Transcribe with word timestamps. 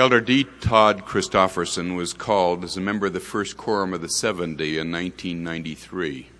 Elder 0.00 0.22
D. 0.22 0.44
Todd 0.62 1.04
Christofferson 1.04 1.94
was 1.94 2.14
called 2.14 2.64
as 2.64 2.74
a 2.74 2.80
member 2.80 3.08
of 3.08 3.12
the 3.12 3.20
First 3.20 3.58
Quorum 3.58 3.92
of 3.92 4.00
the 4.00 4.08
70 4.08 4.78
in 4.78 4.90
1993. 4.90 6.30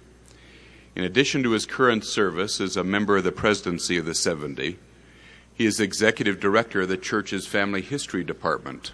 In 0.96 1.04
addition 1.04 1.42
to 1.42 1.50
his 1.50 1.66
current 1.66 2.06
service 2.06 2.58
as 2.58 2.78
a 2.78 2.82
member 2.82 3.18
of 3.18 3.24
the 3.24 3.32
presidency 3.32 3.98
of 3.98 4.06
the 4.06 4.14
70, 4.14 4.78
he 5.52 5.66
is 5.66 5.78
executive 5.78 6.40
director 6.40 6.80
of 6.80 6.88
the 6.88 6.96
church's 6.96 7.46
Family 7.46 7.82
History 7.82 8.24
Department. 8.24 8.92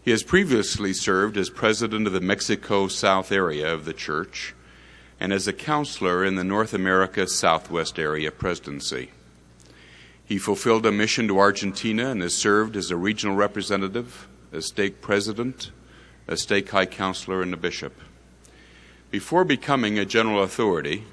He 0.00 0.12
has 0.12 0.22
previously 0.22 0.92
served 0.92 1.36
as 1.36 1.50
president 1.50 2.06
of 2.06 2.12
the 2.12 2.20
Mexico 2.20 2.86
South 2.86 3.32
area 3.32 3.74
of 3.74 3.84
the 3.84 3.92
church 3.92 4.54
and 5.18 5.32
as 5.32 5.48
a 5.48 5.52
counselor 5.52 6.24
in 6.24 6.36
the 6.36 6.44
North 6.44 6.72
America 6.72 7.26
Southwest 7.26 7.98
area 7.98 8.30
presidency. 8.30 9.10
He 10.26 10.38
fulfilled 10.38 10.84
a 10.84 10.92
mission 10.92 11.28
to 11.28 11.38
Argentina 11.38 12.10
and 12.10 12.20
has 12.20 12.34
served 12.34 12.76
as 12.76 12.90
a 12.90 12.96
regional 12.96 13.36
representative, 13.36 14.26
a 14.52 14.60
stake 14.60 15.00
president, 15.00 15.70
a 16.26 16.36
stake 16.36 16.70
high 16.70 16.86
counselor, 16.86 17.42
and 17.42 17.54
a 17.54 17.56
bishop. 17.56 17.94
Before 19.12 19.44
becoming 19.44 19.98
a 19.98 20.04
general 20.04 20.42
authority, 20.42 21.04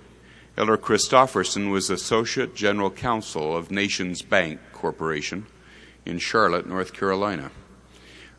Elder 0.58 0.78
Christofferson 0.78 1.72
was 1.72 1.92
Associate 1.92 2.56
General 2.56 2.90
Counsel 2.90 3.56
of 3.56 3.70
NationsBank 3.70 4.58
Corporation 4.72 5.46
in 6.06 6.18
Charlotte, 6.18 6.68
North 6.68 6.94
Carolina. 6.94 7.52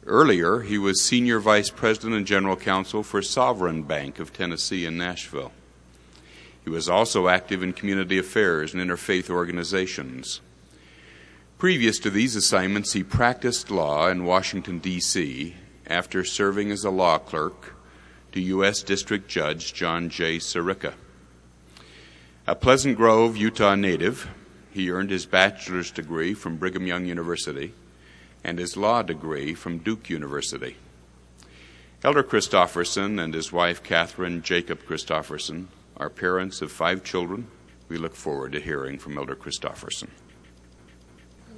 Earlier, 0.07 0.61
he 0.61 0.77
was 0.77 1.01
Senior 1.01 1.39
Vice 1.39 1.71
President 1.71 2.15
and 2.15 2.27
General 2.27 2.57
Counsel 2.57 3.05
for 3.05 3.23
Sovereign 3.23 3.85
Bank 3.85 4.19
of 4.19 4.33
Tennessee 4.33 4.85
in 4.85 4.99
Nashville. 4.99 5.53
He 6.65 6.71
was 6.71 6.89
also 6.89 7.29
active 7.29 7.63
in 7.63 7.73
community 7.75 8.19
affairs 8.19 8.75
and 8.75 8.83
interfaith 8.83 9.31
organizations. 9.31 10.41
Previous 11.65 11.99
to 12.01 12.11
these 12.11 12.37
assignments, 12.37 12.93
he 12.93 13.03
practiced 13.03 13.71
law 13.71 14.09
in 14.11 14.27
Washington, 14.27 14.81
D.C., 14.81 15.57
after 15.87 16.23
serving 16.23 16.71
as 16.71 16.85
a 16.85 16.91
law 16.91 17.17
clerk 17.17 17.75
to 18.33 18.41
U.S. 18.43 18.83
District 18.83 19.27
Judge 19.29 19.73
John 19.73 20.11
J. 20.11 20.37
Sirica. 20.37 20.93
A 22.47 22.55
Pleasant 22.55 22.99
Grove, 22.99 23.39
Utah 23.39 23.77
native, 23.77 24.29
he 24.73 24.91
earned 24.91 25.09
his 25.09 25.25
bachelor's 25.25 25.91
degree 25.91 26.35
from 26.35 26.59
Brigham 26.59 26.87
Young 26.87 27.07
University 27.07 27.73
and 28.45 28.59
his 28.59 28.77
law 28.77 29.01
degree 29.01 29.55
from 29.55 29.79
Duke 29.79 30.11
University. 30.11 30.77
Elder 32.03 32.23
Christofferson 32.23 33.19
and 33.19 33.33
his 33.33 33.53
wife 33.53 33.83
Katherine 33.83 34.43
Jacob 34.43 34.83
Christofferson 34.83 35.69
are 35.97 36.11
parents 36.11 36.61
of 36.61 36.71
five 36.71 37.03
children. 37.03 37.47
We 37.89 37.97
look 37.97 38.15
forward 38.15 38.53
to 38.53 38.61
hearing 38.61 38.99
from 38.99 39.17
Elder 39.17 39.35
Christofferson. 39.35 40.09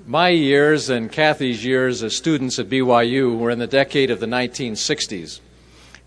My 0.08 0.28
years 0.28 0.88
and 0.88 1.10
Kathy's 1.10 1.64
years 1.64 2.04
as 2.04 2.16
students 2.16 2.60
at 2.60 2.68
BYU 2.68 3.36
were 3.36 3.50
in 3.50 3.58
the 3.58 3.66
decade 3.66 4.12
of 4.12 4.20
the 4.20 4.26
1960s. 4.26 5.40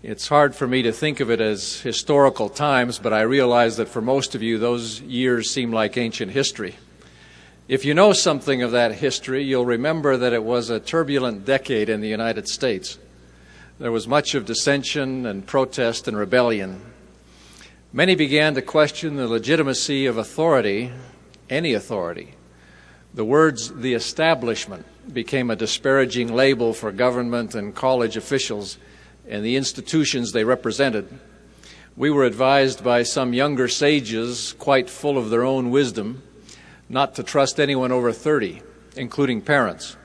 It's 0.02 0.28
hard 0.28 0.54
for 0.54 0.66
me 0.66 0.80
to 0.80 0.90
think 0.90 1.20
of 1.20 1.30
it 1.30 1.42
as 1.42 1.82
historical 1.82 2.48
times, 2.48 2.98
but 2.98 3.12
I 3.12 3.20
realize 3.20 3.76
that 3.76 3.90
for 3.90 4.00
most 4.00 4.34
of 4.34 4.42
you, 4.42 4.56
those 4.56 5.02
years 5.02 5.50
seem 5.50 5.70
like 5.70 5.98
ancient 5.98 6.32
history. 6.32 6.76
If 7.68 7.84
you 7.84 7.92
know 7.92 8.14
something 8.14 8.62
of 8.62 8.70
that 8.70 8.94
history, 8.94 9.44
you'll 9.44 9.66
remember 9.66 10.16
that 10.16 10.32
it 10.32 10.44
was 10.44 10.70
a 10.70 10.80
turbulent 10.80 11.44
decade 11.44 11.90
in 11.90 12.00
the 12.00 12.08
United 12.08 12.48
States. 12.48 12.98
There 13.78 13.92
was 13.92 14.08
much 14.08 14.34
of 14.34 14.46
dissension 14.46 15.26
and 15.26 15.46
protest 15.46 16.08
and 16.08 16.16
rebellion. 16.16 16.80
Many 17.92 18.14
began 18.14 18.54
to 18.54 18.62
question 18.62 19.16
the 19.16 19.28
legitimacy 19.28 20.06
of 20.06 20.16
authority, 20.16 20.90
any 21.50 21.74
authority. 21.74 22.32
The 23.12 23.24
words 23.24 23.72
the 23.72 23.94
establishment 23.94 24.86
became 25.12 25.50
a 25.50 25.56
disparaging 25.56 26.32
label 26.32 26.72
for 26.72 26.92
government 26.92 27.54
and 27.54 27.74
college 27.74 28.16
officials 28.16 28.78
and 29.28 29.44
the 29.44 29.56
institutions 29.56 30.32
they 30.32 30.44
represented. 30.44 31.08
We 31.96 32.10
were 32.10 32.24
advised 32.24 32.84
by 32.84 33.02
some 33.02 33.34
younger 33.34 33.66
sages, 33.66 34.54
quite 34.58 34.88
full 34.88 35.18
of 35.18 35.30
their 35.30 35.44
own 35.44 35.70
wisdom, 35.70 36.22
not 36.88 37.16
to 37.16 37.22
trust 37.22 37.58
anyone 37.58 37.92
over 37.92 38.12
30, 38.12 38.62
including 38.96 39.42
parents. 39.42 39.96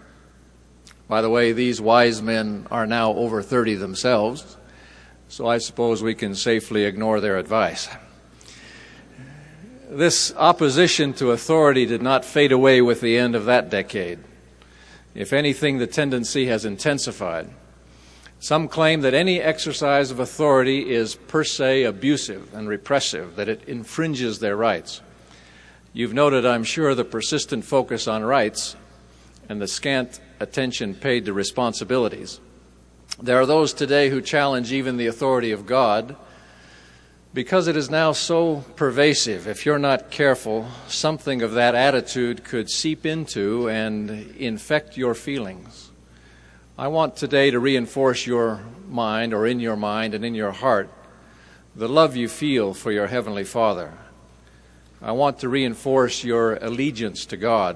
By 1.07 1.22
the 1.22 1.29
way, 1.29 1.51
these 1.51 1.79
wise 1.79 2.22
men 2.22 2.66
are 2.72 2.87
now 2.87 3.13
over 3.13 3.43
30 3.43 3.75
themselves, 3.75 4.57
so 5.27 5.47
I 5.47 5.59
suppose 5.59 6.01
we 6.01 6.16
can 6.16 6.33
safely 6.33 6.85
ignore 6.85 7.19
their 7.19 7.37
advice. 7.37 7.87
This 9.90 10.34
opposition 10.35 11.13
to 11.13 11.31
authority 11.31 11.85
did 11.85 12.01
not 12.01 12.25
fade 12.25 12.51
away 12.51 12.81
with 12.81 13.01
the 13.01 13.18
end 13.18 13.35
of 13.35 13.46
that 13.46 13.69
decade. 13.69 14.19
If 15.13 15.31
anything, 15.31 15.78
the 15.78 15.85
tendency 15.85 16.47
has 16.47 16.66
intensified. 16.66 17.50
Some 18.40 18.68
claim 18.68 19.01
that 19.01 19.13
any 19.13 19.40
exercise 19.40 20.09
of 20.09 20.19
authority 20.19 20.91
is 20.91 21.16
per 21.16 21.44
se 21.44 21.84
abusive 21.84 22.53
and 22.53 22.68
repressive, 22.68 23.35
that 23.35 23.47
it 23.47 23.63
infringes 23.68 24.40
their 24.40 24.56
rights. 24.56 25.01
You've 25.94 26.13
noted, 26.13 26.46
I'm 26.46 26.63
sure, 26.63 26.96
the 26.96 27.06
persistent 27.06 27.63
focus 27.63 28.07
on 28.07 28.23
rights 28.23 28.75
and 29.47 29.62
the 29.62 29.67
scant 29.67 30.19
attention 30.40 30.96
paid 30.96 31.25
to 31.25 31.34
responsibilities. 31.34 32.40
There 33.22 33.40
are 33.40 33.46
those 33.46 33.72
today 33.72 34.09
who 34.09 34.19
challenge 34.19 34.73
even 34.73 34.97
the 34.97 35.07
authority 35.07 35.52
of 35.52 35.67
God 35.67 36.16
because 37.35 37.68
it 37.68 37.75
is 37.75 37.90
now 37.90 38.13
so 38.13 38.63
pervasive. 38.78 39.46
If 39.46 39.66
you're 39.66 39.78
not 39.78 40.09
careful, 40.09 40.69
something 40.88 41.41
of 41.41 41.51
that 41.51 41.75
attitude 41.75 42.46
could 42.46 42.69
seep 42.69 43.06
into 43.06 43.69
and 43.69 44.09
infect 44.38 44.96
your 44.96 45.13
feelings. 45.13 45.91
I 46.78 46.88
want 46.88 47.18
today 47.18 47.51
to 47.51 47.59
reinforce 47.59 48.25
your 48.25 48.62
mind, 48.88 49.34
or 49.34 49.46
in 49.46 49.59
your 49.59 49.75
mind 49.75 50.13
and 50.13 50.23
in 50.23 50.34
your 50.34 50.53
heart, 50.53 50.90
the 51.75 51.90
love 51.90 52.16
you 52.16 52.29
feel 52.29 52.73
for 52.73 52.94
your 52.94 53.07
Heavenly 53.07 53.44
Father. 53.44 53.94
I 55.02 55.12
want 55.12 55.40
to 55.40 55.50
reinforce 55.50 56.23
your 56.23 56.56
allegiance 56.56 57.25
to 57.25 57.38
God 57.38 57.75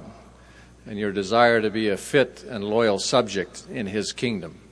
and 0.86 0.98
your 0.98 1.12
desire 1.12 1.62
to 1.62 1.70
be 1.70 1.90
a 1.90 1.98
fit 1.98 2.46
and 2.48 2.64
loyal 2.64 2.98
subject 2.98 3.66
in 3.70 3.88
His 3.88 4.14
kingdom. 4.14 4.69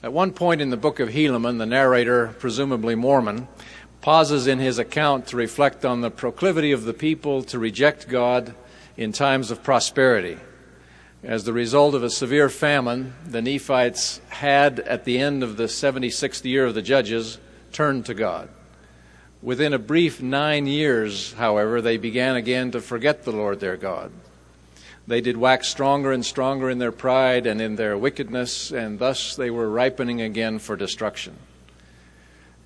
At 0.00 0.12
one 0.12 0.30
point 0.30 0.60
in 0.60 0.70
the 0.70 0.76
book 0.76 1.00
of 1.00 1.08
Helaman, 1.08 1.58
the 1.58 1.66
narrator, 1.66 2.28
presumably 2.38 2.94
Mormon, 2.94 3.48
pauses 4.00 4.46
in 4.46 4.60
his 4.60 4.78
account 4.78 5.26
to 5.26 5.36
reflect 5.36 5.84
on 5.84 6.02
the 6.02 6.10
proclivity 6.10 6.70
of 6.70 6.84
the 6.84 6.94
people 6.94 7.42
to 7.42 7.58
reject 7.58 8.08
God 8.08 8.54
in 8.96 9.10
times 9.10 9.50
of 9.50 9.64
prosperity. 9.64 10.38
As 11.24 11.42
the 11.42 11.52
result 11.52 11.96
of 11.96 12.04
a 12.04 12.10
severe 12.10 12.48
famine, 12.48 13.12
the 13.26 13.42
Nephites 13.42 14.20
had, 14.28 14.78
at 14.80 15.04
the 15.04 15.18
end 15.18 15.42
of 15.42 15.56
the 15.56 15.64
76th 15.64 16.44
year 16.44 16.66
of 16.66 16.74
the 16.74 16.82
judges, 16.82 17.38
turned 17.72 18.06
to 18.06 18.14
God. 18.14 18.48
Within 19.42 19.72
a 19.72 19.80
brief 19.80 20.22
nine 20.22 20.68
years, 20.68 21.32
however, 21.32 21.80
they 21.82 21.96
began 21.96 22.36
again 22.36 22.70
to 22.70 22.80
forget 22.80 23.24
the 23.24 23.32
Lord 23.32 23.58
their 23.58 23.76
God. 23.76 24.12
They 25.08 25.22
did 25.22 25.38
wax 25.38 25.70
stronger 25.70 26.12
and 26.12 26.22
stronger 26.22 26.68
in 26.68 26.76
their 26.76 26.92
pride 26.92 27.46
and 27.46 27.62
in 27.62 27.76
their 27.76 27.96
wickedness, 27.96 28.70
and 28.70 28.98
thus 28.98 29.34
they 29.36 29.48
were 29.48 29.70
ripening 29.70 30.20
again 30.20 30.58
for 30.58 30.76
destruction. 30.76 31.34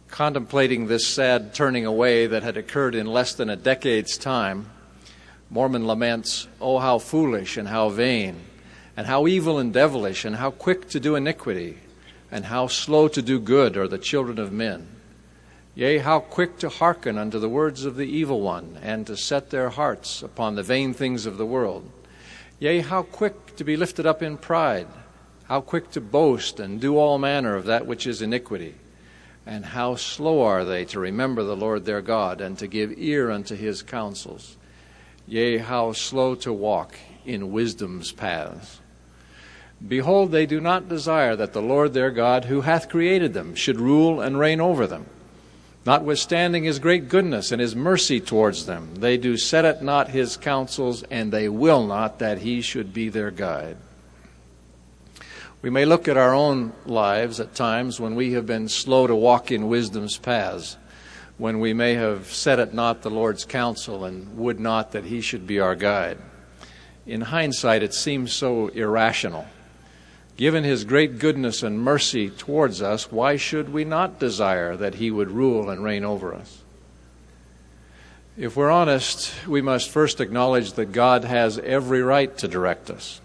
Contemplating 0.08 0.88
this 0.88 1.06
sad 1.06 1.54
turning 1.54 1.86
away 1.86 2.26
that 2.26 2.42
had 2.42 2.56
occurred 2.56 2.96
in 2.96 3.06
less 3.06 3.32
than 3.32 3.48
a 3.48 3.54
decade's 3.54 4.18
time, 4.18 4.68
Mormon 5.50 5.86
laments, 5.86 6.48
Oh, 6.60 6.80
how 6.80 6.98
foolish 6.98 7.56
and 7.56 7.68
how 7.68 7.90
vain, 7.90 8.40
and 8.96 9.06
how 9.06 9.28
evil 9.28 9.60
and 9.60 9.72
devilish, 9.72 10.24
and 10.24 10.34
how 10.34 10.50
quick 10.50 10.88
to 10.88 10.98
do 10.98 11.14
iniquity, 11.14 11.78
and 12.28 12.46
how 12.46 12.66
slow 12.66 13.06
to 13.06 13.22
do 13.22 13.38
good 13.38 13.76
are 13.76 13.86
the 13.86 13.98
children 13.98 14.40
of 14.40 14.50
men. 14.50 14.88
Yea, 15.76 15.98
how 15.98 16.18
quick 16.18 16.58
to 16.58 16.68
hearken 16.68 17.18
unto 17.18 17.38
the 17.38 17.48
words 17.48 17.84
of 17.84 17.94
the 17.94 18.02
evil 18.02 18.40
one, 18.40 18.80
and 18.82 19.06
to 19.06 19.16
set 19.16 19.50
their 19.50 19.68
hearts 19.68 20.24
upon 20.24 20.56
the 20.56 20.64
vain 20.64 20.92
things 20.92 21.24
of 21.24 21.38
the 21.38 21.46
world. 21.46 21.88
Yea, 22.62 22.78
how 22.78 23.02
quick 23.02 23.56
to 23.56 23.64
be 23.64 23.76
lifted 23.76 24.06
up 24.06 24.22
in 24.22 24.36
pride, 24.36 24.86
how 25.48 25.60
quick 25.60 25.90
to 25.90 26.00
boast 26.00 26.60
and 26.60 26.80
do 26.80 26.96
all 26.96 27.18
manner 27.18 27.56
of 27.56 27.64
that 27.64 27.88
which 27.88 28.06
is 28.06 28.22
iniquity. 28.22 28.76
And 29.44 29.64
how 29.64 29.96
slow 29.96 30.42
are 30.42 30.64
they 30.64 30.84
to 30.84 31.00
remember 31.00 31.42
the 31.42 31.56
Lord 31.56 31.84
their 31.84 32.00
God, 32.00 32.40
and 32.40 32.56
to 32.58 32.68
give 32.68 32.96
ear 32.96 33.32
unto 33.32 33.56
his 33.56 33.82
counsels. 33.82 34.56
Yea, 35.26 35.58
how 35.58 35.90
slow 35.90 36.36
to 36.36 36.52
walk 36.52 36.94
in 37.26 37.50
wisdom's 37.50 38.12
paths. 38.12 38.78
Behold, 39.84 40.30
they 40.30 40.46
do 40.46 40.60
not 40.60 40.88
desire 40.88 41.34
that 41.34 41.54
the 41.54 41.60
Lord 41.60 41.94
their 41.94 42.12
God, 42.12 42.44
who 42.44 42.60
hath 42.60 42.88
created 42.88 43.34
them, 43.34 43.56
should 43.56 43.80
rule 43.80 44.20
and 44.20 44.38
reign 44.38 44.60
over 44.60 44.86
them. 44.86 45.06
Notwithstanding 45.84 46.64
his 46.64 46.78
great 46.78 47.08
goodness 47.08 47.50
and 47.50 47.60
his 47.60 47.74
mercy 47.74 48.20
towards 48.20 48.66
them, 48.66 48.94
they 48.94 49.16
do 49.16 49.36
set 49.36 49.64
at 49.64 49.82
naught 49.82 50.08
his 50.08 50.36
counsels, 50.36 51.02
and 51.04 51.32
they 51.32 51.48
will 51.48 51.84
not 51.84 52.20
that 52.20 52.38
he 52.38 52.60
should 52.60 52.94
be 52.94 53.08
their 53.08 53.30
guide. 53.30 53.76
We 55.60 55.70
may 55.70 55.84
look 55.84 56.08
at 56.08 56.16
our 56.16 56.34
own 56.34 56.72
lives 56.86 57.40
at 57.40 57.54
times 57.54 58.00
when 58.00 58.14
we 58.14 58.32
have 58.32 58.46
been 58.46 58.68
slow 58.68 59.06
to 59.06 59.14
walk 59.14 59.50
in 59.50 59.68
wisdom's 59.68 60.18
paths 60.18 60.76
when 61.38 61.58
we 61.58 61.72
may 61.72 61.94
have 61.94 62.26
set 62.26 62.60
at 62.60 62.72
naught 62.72 63.02
the 63.02 63.10
Lord's 63.10 63.44
counsel 63.44 64.04
and 64.04 64.36
would 64.36 64.60
not 64.60 64.92
that 64.92 65.04
He 65.04 65.20
should 65.20 65.44
be 65.46 65.58
our 65.58 65.74
guide. 65.74 66.18
In 67.04 67.20
hindsight, 67.20 67.82
it 67.82 67.94
seems 67.94 68.32
so 68.32 68.68
irrational. 68.68 69.46
Given 70.36 70.64
his 70.64 70.84
great 70.84 71.18
goodness 71.18 71.62
and 71.62 71.78
mercy 71.78 72.30
towards 72.30 72.80
us, 72.80 73.12
why 73.12 73.36
should 73.36 73.72
we 73.72 73.84
not 73.84 74.18
desire 74.18 74.76
that 74.76 74.94
he 74.94 75.10
would 75.10 75.30
rule 75.30 75.68
and 75.68 75.84
reign 75.84 76.04
over 76.04 76.34
us? 76.34 76.62
If 78.36 78.56
we're 78.56 78.70
honest, 78.70 79.46
we 79.46 79.60
must 79.60 79.90
first 79.90 80.20
acknowledge 80.20 80.72
that 80.72 80.92
God 80.92 81.24
has 81.24 81.58
every 81.58 82.02
right 82.02 82.36
to 82.38 82.48
direct 82.48 82.90
us. 82.90 83.20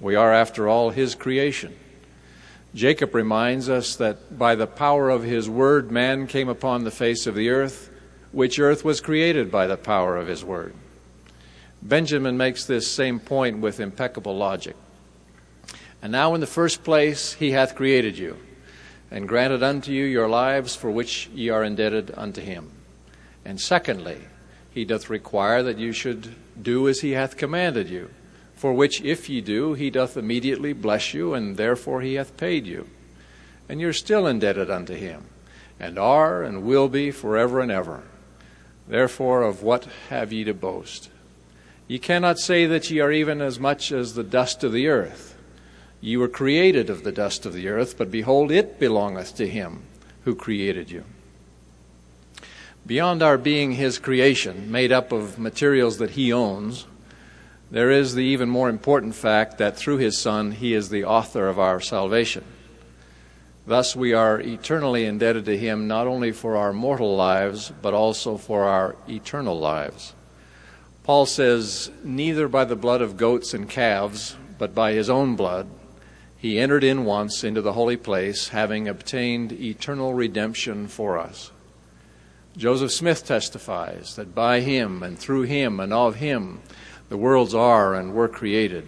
We 0.00 0.14
are, 0.14 0.32
after 0.32 0.68
all, 0.68 0.90
his 0.90 1.16
creation. 1.16 1.76
Jacob 2.74 3.14
reminds 3.14 3.68
us 3.68 3.96
that 3.96 4.38
by 4.38 4.54
the 4.54 4.68
power 4.68 5.10
of 5.10 5.24
his 5.24 5.50
word, 5.50 5.90
man 5.90 6.28
came 6.28 6.48
upon 6.48 6.84
the 6.84 6.90
face 6.92 7.26
of 7.26 7.34
the 7.34 7.50
earth, 7.50 7.90
which 8.30 8.58
earth 8.58 8.84
was 8.84 9.00
created 9.00 9.50
by 9.50 9.66
the 9.66 9.76
power 9.76 10.16
of 10.16 10.28
his 10.28 10.44
word. 10.44 10.74
Benjamin 11.82 12.36
makes 12.36 12.64
this 12.64 12.88
same 12.88 13.18
point 13.18 13.58
with 13.58 13.80
impeccable 13.80 14.36
logic. 14.36 14.76
And 16.02 16.10
now, 16.10 16.34
in 16.34 16.40
the 16.40 16.48
first 16.48 16.82
place, 16.82 17.34
he 17.34 17.52
hath 17.52 17.76
created 17.76 18.18
you, 18.18 18.36
and 19.08 19.28
granted 19.28 19.62
unto 19.62 19.92
you 19.92 20.04
your 20.04 20.28
lives 20.28 20.74
for 20.74 20.90
which 20.90 21.28
ye 21.32 21.48
are 21.48 21.62
indebted 21.62 22.12
unto 22.16 22.40
him. 22.40 22.72
And 23.44 23.60
secondly, 23.60 24.18
he 24.72 24.84
doth 24.84 25.08
require 25.08 25.62
that 25.62 25.78
you 25.78 25.92
should 25.92 26.34
do 26.60 26.88
as 26.88 27.00
he 27.00 27.12
hath 27.12 27.36
commanded 27.36 27.88
you, 27.88 28.10
for 28.54 28.72
which 28.72 29.00
if 29.02 29.28
ye 29.28 29.40
do, 29.40 29.74
he 29.74 29.90
doth 29.90 30.16
immediately 30.16 30.72
bless 30.72 31.14
you, 31.14 31.34
and 31.34 31.56
therefore 31.56 32.00
he 32.00 32.14
hath 32.14 32.36
paid 32.36 32.66
you. 32.66 32.88
And 33.68 33.80
you're 33.80 33.92
still 33.92 34.26
indebted 34.26 34.70
unto 34.70 34.94
him, 34.94 35.26
and 35.78 35.98
are 35.98 36.42
and 36.42 36.64
will 36.64 36.88
be 36.88 37.12
forever 37.12 37.60
and 37.60 37.70
ever. 37.70 38.02
Therefore, 38.88 39.42
of 39.42 39.62
what 39.62 39.86
have 40.10 40.32
ye 40.32 40.42
to 40.44 40.54
boast? 40.54 41.10
Ye 41.86 41.98
cannot 41.98 42.38
say 42.38 42.66
that 42.66 42.90
ye 42.90 42.98
are 42.98 43.12
even 43.12 43.40
as 43.40 43.60
much 43.60 43.92
as 43.92 44.14
the 44.14 44.24
dust 44.24 44.64
of 44.64 44.72
the 44.72 44.88
earth. 44.88 45.31
Ye 46.02 46.16
were 46.16 46.28
created 46.28 46.90
of 46.90 47.04
the 47.04 47.12
dust 47.12 47.46
of 47.46 47.52
the 47.52 47.68
earth, 47.68 47.96
but 47.96 48.10
behold, 48.10 48.50
it 48.50 48.80
belongeth 48.80 49.36
to 49.36 49.48
him 49.48 49.84
who 50.24 50.34
created 50.34 50.90
you. 50.90 51.04
Beyond 52.84 53.22
our 53.22 53.38
being 53.38 53.72
his 53.72 54.00
creation, 54.00 54.70
made 54.70 54.90
up 54.90 55.12
of 55.12 55.38
materials 55.38 55.98
that 55.98 56.10
he 56.10 56.32
owns, 56.32 56.86
there 57.70 57.92
is 57.92 58.16
the 58.16 58.24
even 58.24 58.48
more 58.48 58.68
important 58.68 59.14
fact 59.14 59.58
that 59.58 59.76
through 59.76 59.98
his 59.98 60.18
Son, 60.18 60.50
he 60.50 60.74
is 60.74 60.88
the 60.88 61.04
author 61.04 61.46
of 61.46 61.60
our 61.60 61.80
salvation. 61.80 62.44
Thus, 63.64 63.94
we 63.94 64.12
are 64.12 64.40
eternally 64.40 65.04
indebted 65.04 65.44
to 65.44 65.56
him 65.56 65.86
not 65.86 66.08
only 66.08 66.32
for 66.32 66.56
our 66.56 66.72
mortal 66.72 67.14
lives, 67.14 67.72
but 67.80 67.94
also 67.94 68.36
for 68.36 68.64
our 68.64 68.96
eternal 69.08 69.56
lives. 69.56 70.14
Paul 71.04 71.26
says, 71.26 71.92
Neither 72.02 72.48
by 72.48 72.64
the 72.64 72.74
blood 72.74 73.00
of 73.00 73.16
goats 73.16 73.54
and 73.54 73.70
calves, 73.70 74.36
but 74.58 74.74
by 74.74 74.92
his 74.92 75.08
own 75.08 75.36
blood, 75.36 75.68
he 76.42 76.58
entered 76.58 76.82
in 76.82 77.04
once 77.04 77.44
into 77.44 77.62
the 77.62 77.74
holy 77.74 77.96
place, 77.96 78.48
having 78.48 78.88
obtained 78.88 79.52
eternal 79.52 80.12
redemption 80.12 80.88
for 80.88 81.16
us. 81.16 81.52
Joseph 82.56 82.90
Smith 82.90 83.24
testifies 83.24 84.16
that 84.16 84.34
by 84.34 84.58
him 84.58 85.04
and 85.04 85.16
through 85.16 85.42
him 85.42 85.78
and 85.78 85.92
of 85.92 86.16
him 86.16 86.60
the 87.08 87.16
worlds 87.16 87.54
are 87.54 87.94
and 87.94 88.12
were 88.12 88.26
created, 88.26 88.84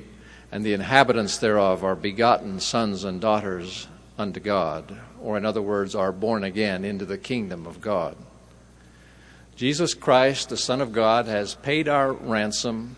and 0.50 0.66
the 0.66 0.72
inhabitants 0.72 1.38
thereof 1.38 1.84
are 1.84 1.94
begotten 1.94 2.58
sons 2.58 3.04
and 3.04 3.20
daughters 3.20 3.86
unto 4.18 4.40
God, 4.40 4.98
or 5.22 5.36
in 5.36 5.46
other 5.46 5.62
words, 5.62 5.94
are 5.94 6.10
born 6.10 6.42
again 6.42 6.84
into 6.84 7.04
the 7.04 7.18
kingdom 7.18 7.68
of 7.68 7.80
God. 7.80 8.16
Jesus 9.54 9.94
Christ, 9.94 10.48
the 10.48 10.56
Son 10.56 10.80
of 10.80 10.90
God, 10.90 11.26
has 11.26 11.54
paid 11.54 11.86
our 11.86 12.12
ransom 12.12 12.96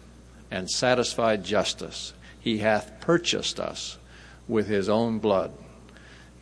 and 0.50 0.70
satisfied 0.70 1.44
justice. 1.44 2.14
He 2.40 2.56
hath 2.56 3.02
purchased 3.02 3.60
us 3.60 3.98
with 4.48 4.68
his 4.68 4.88
own 4.88 5.18
blood. 5.18 5.52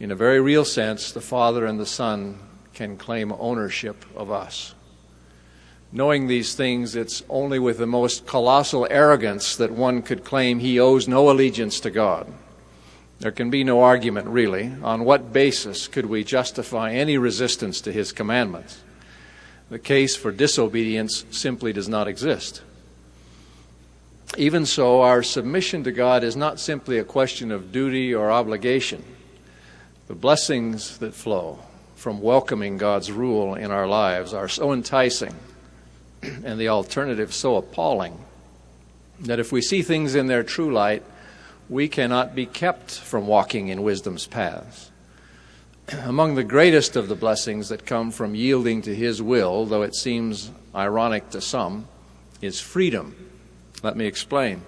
In 0.00 0.10
a 0.10 0.16
very 0.16 0.40
real 0.40 0.64
sense, 0.64 1.12
the 1.12 1.20
Father 1.20 1.64
and 1.66 1.78
the 1.78 1.86
Son 1.86 2.38
can 2.74 2.96
claim 2.96 3.32
ownership 3.38 4.04
of 4.16 4.30
us. 4.30 4.74
Knowing 5.92 6.26
these 6.26 6.54
things, 6.54 6.96
it's 6.96 7.22
only 7.28 7.58
with 7.58 7.78
the 7.78 7.86
most 7.86 8.26
colossal 8.26 8.86
arrogance 8.90 9.54
that 9.56 9.70
one 9.70 10.02
could 10.02 10.24
claim 10.24 10.58
he 10.58 10.80
owes 10.80 11.06
no 11.06 11.30
allegiance 11.30 11.78
to 11.78 11.90
God. 11.90 12.26
There 13.20 13.30
can 13.30 13.48
be 13.48 13.62
no 13.62 13.80
argument, 13.80 14.26
really. 14.26 14.72
On 14.82 15.04
what 15.04 15.32
basis 15.32 15.86
could 15.86 16.06
we 16.06 16.24
justify 16.24 16.92
any 16.92 17.16
resistance 17.16 17.80
to 17.82 17.92
his 17.92 18.10
commandments? 18.10 18.82
The 19.70 19.78
case 19.78 20.16
for 20.16 20.32
disobedience 20.32 21.24
simply 21.30 21.72
does 21.72 21.88
not 21.88 22.08
exist. 22.08 22.62
Even 24.36 24.66
so, 24.66 25.02
our 25.02 25.22
submission 25.22 25.84
to 25.84 25.92
God 25.92 26.24
is 26.24 26.34
not 26.34 26.58
simply 26.58 26.98
a 26.98 27.04
question 27.04 27.52
of 27.52 27.70
duty 27.70 28.12
or 28.12 28.32
obligation. 28.32 29.04
The 30.08 30.14
blessings 30.14 30.98
that 30.98 31.14
flow 31.14 31.60
from 31.94 32.20
welcoming 32.20 32.76
God's 32.76 33.12
rule 33.12 33.54
in 33.54 33.70
our 33.70 33.86
lives 33.86 34.34
are 34.34 34.48
so 34.48 34.72
enticing 34.72 35.34
and 36.22 36.58
the 36.58 36.68
alternative 36.68 37.32
so 37.32 37.56
appalling 37.56 38.18
that 39.20 39.38
if 39.38 39.52
we 39.52 39.62
see 39.62 39.82
things 39.82 40.16
in 40.16 40.26
their 40.26 40.42
true 40.42 40.72
light, 40.72 41.04
we 41.68 41.86
cannot 41.88 42.34
be 42.34 42.44
kept 42.44 42.90
from 42.90 43.26
walking 43.26 43.68
in 43.68 43.84
wisdom's 43.84 44.26
paths. 44.26 44.90
Among 46.02 46.34
the 46.34 46.44
greatest 46.44 46.96
of 46.96 47.08
the 47.08 47.14
blessings 47.14 47.68
that 47.68 47.86
come 47.86 48.10
from 48.10 48.34
yielding 48.34 48.82
to 48.82 48.94
His 48.94 49.22
will, 49.22 49.64
though 49.64 49.82
it 49.82 49.94
seems 49.94 50.50
ironic 50.74 51.30
to 51.30 51.40
some, 51.40 51.86
is 52.42 52.60
freedom 52.60 53.14
let 53.84 53.96
me 53.96 54.06
explain. 54.06 54.62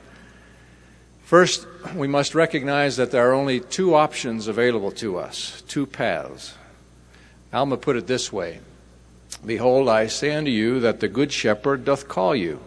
First, 1.24 1.66
we 1.94 2.06
must 2.06 2.34
recognize 2.34 2.98
that 2.98 3.10
there 3.10 3.28
are 3.30 3.34
only 3.34 3.60
two 3.60 3.94
options 3.94 4.46
available 4.46 4.92
to 4.92 5.16
us, 5.16 5.62
two 5.66 5.86
paths. 5.86 6.54
Alma 7.52 7.78
put 7.78 7.96
it 7.96 8.06
this 8.06 8.30
way 8.32 8.60
Behold, 9.44 9.88
I 9.88 10.06
say 10.06 10.34
unto 10.34 10.50
you 10.50 10.80
that 10.80 11.00
the 11.00 11.08
Good 11.08 11.32
Shepherd 11.32 11.84
doth 11.84 12.08
call 12.08 12.36
you. 12.36 12.60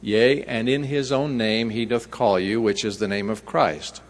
Yea, 0.00 0.42
and 0.44 0.68
in 0.68 0.84
his 0.84 1.12
own 1.12 1.36
name 1.36 1.70
he 1.70 1.84
doth 1.84 2.10
call 2.10 2.40
you, 2.40 2.60
which 2.60 2.84
is 2.84 2.98
the 2.98 3.06
name 3.06 3.28
of 3.28 3.46
Christ. 3.46 4.00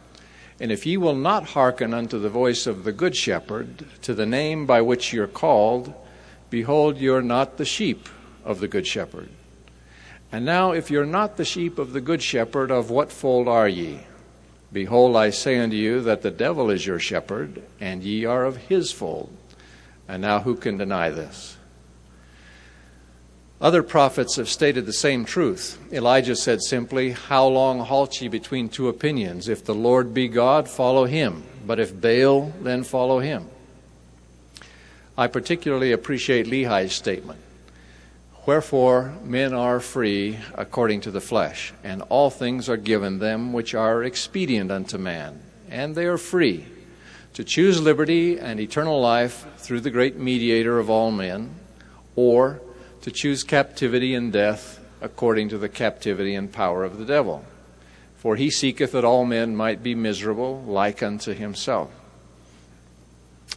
And 0.61 0.71
if 0.71 0.87
ye 0.87 0.97
will 0.97 1.17
not 1.17 1.49
hearken 1.49 1.93
unto 1.93 2.19
the 2.19 2.31
voice 2.31 2.67
of 2.67 2.85
the 2.85 2.93
Good 2.93 3.17
Shepherd, 3.17 3.85
to 4.03 4.15
the 4.15 4.25
name 4.25 4.67
by 4.67 4.81
which 4.81 5.13
ye 5.13 5.19
are 5.19 5.27
called, 5.27 5.93
behold, 6.49 6.99
ye 6.99 7.09
are 7.09 7.23
not 7.23 7.57
the 7.57 7.65
sheep 7.65 8.09
of 8.45 8.61
the 8.61 8.69
Good 8.69 8.87
Shepherd. 8.87 9.29
And 10.33 10.47
now, 10.47 10.73
if 10.73 10.91
you're 10.91 11.05
not 11.05 11.37
the 11.37 11.45
sheep 11.45 11.79
of 11.79 11.93
the 11.93 12.01
good 12.01 12.23
shepherd, 12.23 12.71
of 12.71 12.91
what 12.91 13.13
fold 13.13 13.47
are 13.49 13.69
ye? 13.69 14.01
Behold, 14.73 15.15
I 15.15 15.29
say 15.29 15.59
unto 15.59 15.77
you 15.77 16.01
that 16.01 16.23
the 16.23 16.31
devil 16.31 16.71
is 16.71 16.87
your 16.87 16.99
shepherd, 16.99 17.63
and 17.79 18.03
ye 18.03 18.25
are 18.25 18.47
of 18.47 18.57
his 18.57 18.91
fold. 18.91 19.31
And 20.09 20.23
now, 20.23 20.41
who 20.41 20.57
can 20.57 20.79
deny 20.79 21.11
this? 21.11 21.59
Other 23.61 23.83
prophets 23.83 24.37
have 24.37 24.49
stated 24.49 24.87
the 24.87 24.93
same 24.93 25.25
truth. 25.25 25.79
Elijah 25.93 26.35
said 26.35 26.63
simply, 26.63 27.13
How 27.13 27.47
long 27.47 27.79
halt 27.79 28.21
ye 28.21 28.29
between 28.29 28.69
two 28.69 28.89
opinions? 28.89 29.49
If 29.49 29.65
the 29.65 29.75
Lord 29.75 30.15
be 30.15 30.27
God, 30.27 30.69
follow 30.69 31.05
him. 31.05 31.45
But 31.65 31.79
if 31.79 32.01
Baal, 32.01 32.53
then 32.63 32.83
follow 32.83 33.21
him. 33.21 33.49
I 35.17 35.29
particularly 35.29 35.93
appreciate 35.93 36.47
Lehi's 36.47 36.93
statement. 36.93 37.39
Wherefore 38.45 39.15
men 39.23 39.55
are 39.55 39.79
free 39.79 40.39
according 40.55 41.03
to 41.03 41.13
the 41.13 41.21
flesh, 41.21 41.73
and 41.85 42.03
all 42.09 42.29
things 42.29 42.69
are 42.69 42.77
given 42.77 43.21
them 43.21 43.53
which 43.53 43.73
are 43.73 44.03
expedient 44.03 44.73
unto 44.73 44.99
man, 44.99 45.41
and 45.71 45.95
they 45.95 46.07
are 46.07 46.19
free 46.19 46.67
to 47.35 47.45
choose 47.45 47.81
liberty 47.81 48.39
and 48.39 48.59
eternal 48.59 49.01
life 49.01 49.47
through 49.59 49.81
the 49.81 49.91
great 49.91 50.19
mediator 50.19 50.81
of 50.81 50.91
all 50.91 51.13
men, 51.13 51.55
or 52.17 52.61
to 53.03 53.13
choose 53.13 53.45
captivity 53.45 54.13
and 54.15 54.33
death 54.33 54.81
according 55.01 55.49
to 55.49 55.59
the 55.59 55.69
captivity 55.69 56.35
and 56.35 56.53
power 56.53 56.83
of 56.83 56.99
the 56.99 57.05
devil. 57.05 57.45
For 58.17 58.37
he 58.37 58.51
seeketh 58.51 58.93
that 58.93 59.05
all 59.05 59.25
men 59.25 59.55
might 59.55 59.83
be 59.85 59.95
miserable 59.95 60.63
like 60.63 61.03
unto 61.03 61.33
himself. 61.33 61.91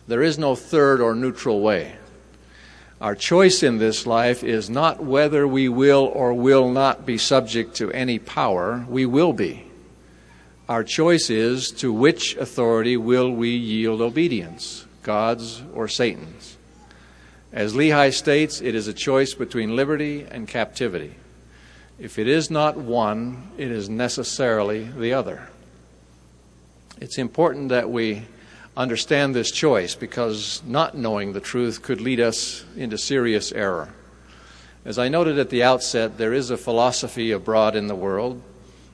There 0.07 0.23
is 0.23 0.37
no 0.37 0.55
third 0.55 1.01
or 1.01 1.15
neutral 1.15 1.61
way. 1.61 1.95
Our 3.05 3.13
choice 3.13 3.61
in 3.61 3.77
this 3.77 4.07
life 4.07 4.43
is 4.43 4.67
not 4.67 4.99
whether 4.99 5.47
we 5.47 5.69
will 5.69 6.05
or 6.11 6.33
will 6.33 6.71
not 6.71 7.05
be 7.05 7.19
subject 7.19 7.75
to 7.75 7.91
any 7.91 8.17
power, 8.17 8.83
we 8.89 9.05
will 9.05 9.31
be. 9.31 9.67
Our 10.67 10.83
choice 10.83 11.29
is 11.29 11.69
to 11.73 11.93
which 11.93 12.35
authority 12.35 12.97
will 12.97 13.29
we 13.29 13.51
yield 13.51 14.01
obedience, 14.01 14.87
God's 15.03 15.61
or 15.75 15.87
Satan's. 15.87 16.57
As 17.53 17.75
Lehi 17.75 18.11
states, 18.11 18.59
it 18.59 18.73
is 18.73 18.87
a 18.87 18.93
choice 18.93 19.35
between 19.35 19.75
liberty 19.75 20.25
and 20.31 20.47
captivity. 20.47 21.13
If 21.99 22.17
it 22.17 22.27
is 22.27 22.49
not 22.49 22.75
one, 22.75 23.51
it 23.55 23.69
is 23.69 23.87
necessarily 23.87 24.83
the 24.83 25.13
other. 25.13 25.49
It's 26.99 27.19
important 27.19 27.69
that 27.69 27.87
we 27.87 28.23
understand 28.77 29.33
this 29.33 29.51
choice 29.51 29.95
because 29.95 30.61
not 30.65 30.97
knowing 30.97 31.33
the 31.33 31.39
truth 31.39 31.81
could 31.81 32.01
lead 32.01 32.19
us 32.19 32.65
into 32.75 32.97
serious 32.97 33.51
error. 33.51 33.93
As 34.83 34.99
I 34.99 35.07
noted 35.07 35.39
at 35.39 35.49
the 35.49 35.63
outset, 35.63 36.17
there 36.17 36.33
is 36.33 36.49
a 36.49 36.57
philosophy 36.57 37.31
abroad 37.31 37.75
in 37.75 37.87
the 37.87 37.95
world 37.95 38.41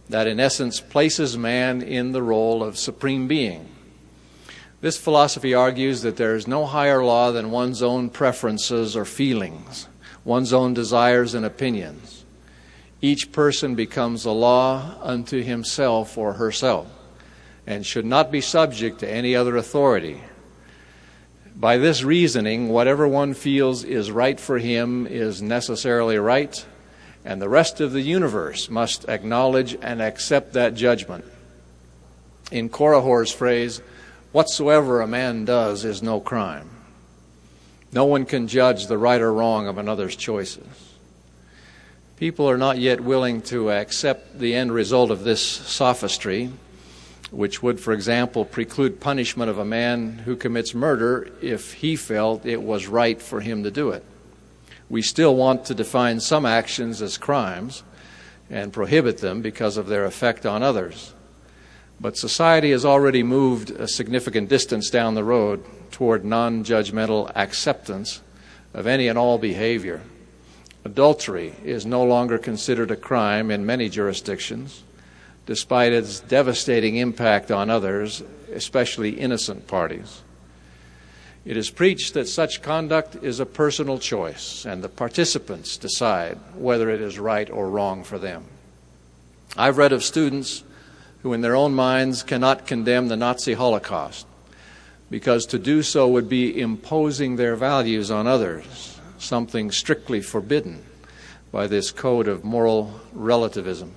that 0.09 0.27
in 0.27 0.39
essence 0.39 0.79
places 0.79 1.37
man 1.37 1.81
in 1.81 2.11
the 2.11 2.21
role 2.21 2.63
of 2.63 2.77
supreme 2.77 3.27
being. 3.27 3.67
This 4.81 4.97
philosophy 4.97 5.53
argues 5.53 6.01
that 6.01 6.17
there 6.17 6.35
is 6.35 6.47
no 6.47 6.65
higher 6.65 7.03
law 7.03 7.31
than 7.31 7.51
one's 7.51 7.81
own 7.81 8.09
preferences 8.09 8.95
or 8.95 9.05
feelings, 9.05 9.87
one's 10.23 10.53
own 10.53 10.73
desires 10.73 11.33
and 11.33 11.45
opinions. 11.45 12.25
Each 13.01 13.31
person 13.31 13.75
becomes 13.75 14.25
a 14.25 14.31
law 14.31 14.95
unto 15.01 15.41
himself 15.41 16.17
or 16.17 16.33
herself 16.33 16.87
and 17.71 17.85
should 17.85 18.05
not 18.05 18.29
be 18.29 18.41
subject 18.41 18.99
to 18.99 19.09
any 19.09 19.33
other 19.33 19.55
authority. 19.55 20.21
By 21.55 21.77
this 21.77 22.03
reasoning, 22.03 22.67
whatever 22.67 23.07
one 23.07 23.33
feels 23.33 23.85
is 23.85 24.11
right 24.11 24.37
for 24.37 24.57
him 24.57 25.07
is 25.07 25.41
necessarily 25.41 26.17
right, 26.17 26.65
and 27.23 27.41
the 27.41 27.47
rest 27.47 27.79
of 27.79 27.93
the 27.93 28.01
universe 28.01 28.69
must 28.69 29.07
acknowledge 29.07 29.77
and 29.81 30.01
accept 30.01 30.51
that 30.51 30.73
judgment. 30.73 31.23
In 32.51 32.67
Korihor's 32.67 33.31
phrase, 33.31 33.81
whatsoever 34.33 34.99
a 34.99 35.07
man 35.07 35.45
does 35.45 35.85
is 35.85 36.03
no 36.03 36.19
crime. 36.19 36.69
No 37.93 38.03
one 38.03 38.25
can 38.25 38.49
judge 38.49 38.87
the 38.87 38.97
right 38.97 39.21
or 39.21 39.31
wrong 39.31 39.67
of 39.67 39.77
another's 39.77 40.17
choices. 40.17 40.67
People 42.17 42.49
are 42.49 42.57
not 42.57 42.79
yet 42.79 42.99
willing 42.99 43.41
to 43.43 43.71
accept 43.71 44.39
the 44.39 44.55
end 44.55 44.73
result 44.73 45.09
of 45.09 45.23
this 45.23 45.41
sophistry 45.41 46.51
which 47.31 47.63
would, 47.63 47.79
for 47.79 47.93
example, 47.93 48.43
preclude 48.43 48.99
punishment 48.99 49.49
of 49.49 49.57
a 49.57 49.65
man 49.65 50.19
who 50.19 50.35
commits 50.35 50.73
murder 50.73 51.29
if 51.41 51.73
he 51.75 51.95
felt 51.95 52.45
it 52.45 52.61
was 52.61 52.87
right 52.87 53.21
for 53.21 53.39
him 53.39 53.63
to 53.63 53.71
do 53.71 53.89
it. 53.89 54.03
We 54.89 55.01
still 55.01 55.35
want 55.35 55.65
to 55.65 55.73
define 55.73 56.19
some 56.19 56.45
actions 56.45 57.01
as 57.01 57.17
crimes 57.17 57.83
and 58.49 58.73
prohibit 58.73 59.19
them 59.19 59.41
because 59.41 59.77
of 59.77 59.87
their 59.87 60.03
effect 60.03 60.45
on 60.45 60.61
others. 60.61 61.13
But 62.01 62.17
society 62.17 62.71
has 62.71 62.83
already 62.83 63.23
moved 63.23 63.71
a 63.71 63.87
significant 63.87 64.49
distance 64.49 64.89
down 64.89 65.15
the 65.15 65.23
road 65.23 65.63
toward 65.91 66.25
non 66.25 66.65
judgmental 66.65 67.31
acceptance 67.33 68.21
of 68.73 68.87
any 68.87 69.07
and 69.07 69.17
all 69.17 69.37
behavior. 69.37 70.01
Adultery 70.83 71.53
is 71.63 71.85
no 71.85 72.03
longer 72.03 72.37
considered 72.37 72.91
a 72.91 72.95
crime 72.95 73.51
in 73.51 73.65
many 73.65 73.87
jurisdictions 73.87 74.83
despite 75.45 75.91
its 75.91 76.19
devastating 76.19 76.97
impact 76.97 77.51
on 77.51 77.69
others, 77.69 78.23
especially 78.53 79.11
innocent 79.11 79.67
parties. 79.67 80.21
It 81.43 81.57
is 81.57 81.71
preached 81.71 82.13
that 82.13 82.27
such 82.27 82.61
conduct 82.61 83.15
is 83.23 83.39
a 83.39 83.45
personal 83.45 83.97
choice, 83.97 84.65
and 84.65 84.83
the 84.83 84.89
participants 84.89 85.77
decide 85.77 86.37
whether 86.55 86.89
it 86.89 87.01
is 87.01 87.17
right 87.17 87.49
or 87.49 87.69
wrong 87.69 88.03
for 88.03 88.19
them. 88.19 88.45
I've 89.57 89.77
read 89.77 89.91
of 89.91 90.03
students 90.03 90.63
who, 91.23 91.33
in 91.33 91.41
their 91.41 91.55
own 91.55 91.73
minds, 91.73 92.23
cannot 92.23 92.67
condemn 92.67 93.07
the 93.07 93.17
Nazi 93.17 93.53
Holocaust 93.53 94.27
because 95.09 95.45
to 95.47 95.59
do 95.59 95.83
so 95.83 96.07
would 96.07 96.29
be 96.29 96.59
imposing 96.59 97.35
their 97.35 97.55
values 97.55 98.09
on 98.09 98.25
others, 98.27 98.97
something 99.17 99.69
strictly 99.69 100.21
forbidden 100.21 100.81
by 101.51 101.67
this 101.67 101.91
code 101.91 102.29
of 102.29 102.45
moral 102.45 102.99
relativism. 103.11 103.93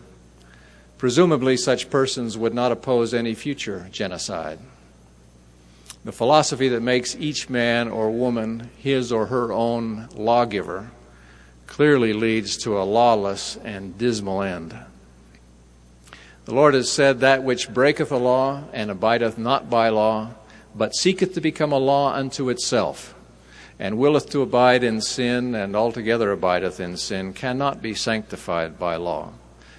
Presumably, 0.98 1.56
such 1.56 1.90
persons 1.90 2.38
would 2.38 2.54
not 2.54 2.72
oppose 2.72 3.12
any 3.12 3.34
future 3.34 3.88
genocide. 3.90 4.58
The 6.04 6.12
philosophy 6.12 6.68
that 6.68 6.82
makes 6.82 7.16
each 7.16 7.48
man 7.48 7.88
or 7.88 8.10
woman 8.10 8.70
his 8.78 9.10
or 9.10 9.26
her 9.26 9.52
own 9.52 10.08
lawgiver 10.14 10.90
clearly 11.66 12.12
leads 12.12 12.56
to 12.58 12.78
a 12.78 12.84
lawless 12.84 13.56
and 13.64 13.96
dismal 13.98 14.42
end. 14.42 14.76
The 16.44 16.54
Lord 16.54 16.74
has 16.74 16.92
said, 16.92 17.20
That 17.20 17.42
which 17.42 17.72
breaketh 17.72 18.12
a 18.12 18.18
law 18.18 18.64
and 18.72 18.90
abideth 18.90 19.38
not 19.38 19.70
by 19.70 19.88
law, 19.88 20.34
but 20.74 20.94
seeketh 20.94 21.34
to 21.34 21.40
become 21.40 21.72
a 21.72 21.78
law 21.78 22.12
unto 22.12 22.50
itself, 22.50 23.14
and 23.78 23.98
willeth 23.98 24.28
to 24.30 24.42
abide 24.42 24.84
in 24.84 25.00
sin, 25.00 25.54
and 25.54 25.74
altogether 25.74 26.30
abideth 26.30 26.78
in 26.80 26.98
sin, 26.98 27.32
cannot 27.32 27.80
be 27.80 27.94
sanctified 27.94 28.78
by 28.78 28.96
law 28.96 29.32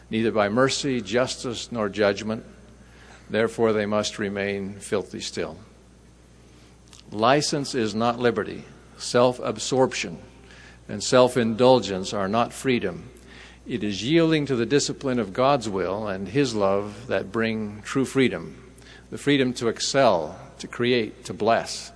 neither 0.10 0.32
by 0.32 0.50
mercy, 0.50 1.02
justice, 1.02 1.72
nor 1.72 1.90
judgment. 1.90 2.44
Therefore, 3.30 3.74
they 3.74 3.86
must 3.86 4.20
remain 4.20 4.76
filthy 4.76 5.20
still. 5.20 5.58
License 7.12 7.76
is 7.76 7.96
not 7.96 8.20
liberty. 8.20 8.64
Self 8.98 9.40
absorption 9.40 10.18
and 10.88 11.04
self 11.04 11.38
indulgence 11.38 12.14
are 12.14 12.28
not 12.28 12.54
freedom. 12.54 13.10
It 13.68 13.84
is 13.84 14.04
yielding 14.04 14.46
to 14.46 14.56
the 14.56 14.66
discipline 14.66 15.20
of 15.20 15.34
God's 15.34 15.68
will 15.68 16.08
and 16.08 16.28
His 16.28 16.54
love 16.54 17.08
that 17.08 17.32
bring 17.32 17.82
true 17.82 18.06
freedom 18.06 18.62
the 19.12 19.18
freedom 19.20 19.54
to 19.54 19.68
excel, 19.68 20.38
to 20.60 20.68
create, 20.68 21.26
to 21.26 21.34
bless. 21.34 21.92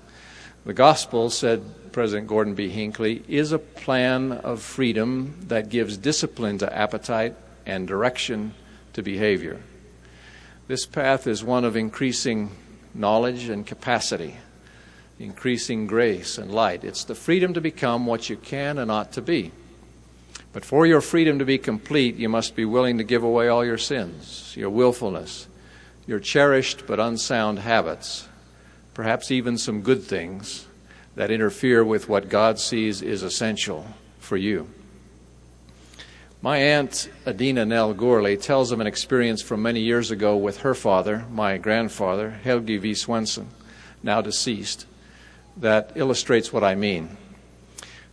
The 0.65 0.73
gospel, 0.73 1.29
said 1.29 1.91
President 1.91 2.27
Gordon 2.27 2.53
B. 2.53 2.69
Hinckley, 2.69 3.23
is 3.27 3.51
a 3.51 3.59
plan 3.59 4.31
of 4.31 4.61
freedom 4.61 5.35
that 5.47 5.69
gives 5.69 5.97
discipline 5.97 6.59
to 6.59 6.73
appetite 6.73 7.35
and 7.69 7.87
direction 7.87 8.53
to 8.93 9.01
behavior. 9.01 9.61
This 10.67 10.85
path 10.85 11.27
is 11.27 11.43
one 11.43 11.65
of 11.65 11.75
increasing 11.75 12.51
knowledge 12.93 13.49
and 13.49 13.65
capacity, 13.65 14.35
increasing 15.19 15.87
grace 15.87 16.37
and 16.37 16.51
light. 16.51 16.83
It's 16.83 17.03
the 17.03 17.15
freedom 17.15 17.53
to 17.53 17.61
become 17.61 18.05
what 18.05 18.29
you 18.29 18.37
can 18.37 18.77
and 18.77 18.91
ought 18.91 19.11
to 19.13 19.21
be. 19.21 19.51
But 20.51 20.65
for 20.65 20.85
your 20.85 21.01
freedom 21.01 21.39
to 21.39 21.45
be 21.45 21.57
complete, 21.57 22.15
you 22.15 22.29
must 22.29 22.55
be 22.55 22.65
willing 22.65 22.97
to 22.97 23.03
give 23.03 23.23
away 23.23 23.47
all 23.47 23.63
your 23.63 23.77
sins, 23.77 24.53
your 24.57 24.69
willfulness, 24.69 25.47
your 26.07 26.19
cherished 26.19 26.87
but 26.87 26.99
unsound 26.99 27.59
habits, 27.59 28.27
perhaps 28.93 29.31
even 29.31 29.57
some 29.57 29.81
good 29.81 30.03
things 30.03 30.65
that 31.15 31.29
interfere 31.29 31.83
with 31.83 32.09
what 32.09 32.29
God 32.29 32.59
sees 32.59 33.01
is 33.01 33.21
essential 33.21 33.85
for 34.19 34.37
you. 34.37 34.67
My 36.41 36.57
aunt, 36.57 37.09
Adina 37.27 37.65
Nell 37.65 37.93
Gorley, 37.93 38.37
tells 38.37 38.71
of 38.71 38.79
an 38.79 38.87
experience 38.87 39.41
from 39.41 39.61
many 39.61 39.81
years 39.81 40.09
ago 40.09 40.37
with 40.37 40.59
her 40.59 40.73
father, 40.73 41.25
my 41.31 41.57
grandfather, 41.57 42.39
Helgi 42.43 42.77
V. 42.77 42.93
Swenson, 42.93 43.49
now 44.01 44.21
deceased, 44.21 44.85
that 45.57 45.91
illustrates 45.95 46.53
what 46.53 46.63
I 46.63 46.75
mean. 46.75 47.17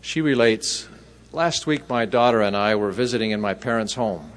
She 0.00 0.20
relates 0.20 0.88
Last 1.36 1.66
week, 1.66 1.86
my 1.90 2.06
daughter 2.06 2.40
and 2.40 2.56
I 2.56 2.76
were 2.76 2.92
visiting 2.92 3.30
in 3.30 3.42
my 3.42 3.52
parents' 3.52 3.92
home. 3.92 4.32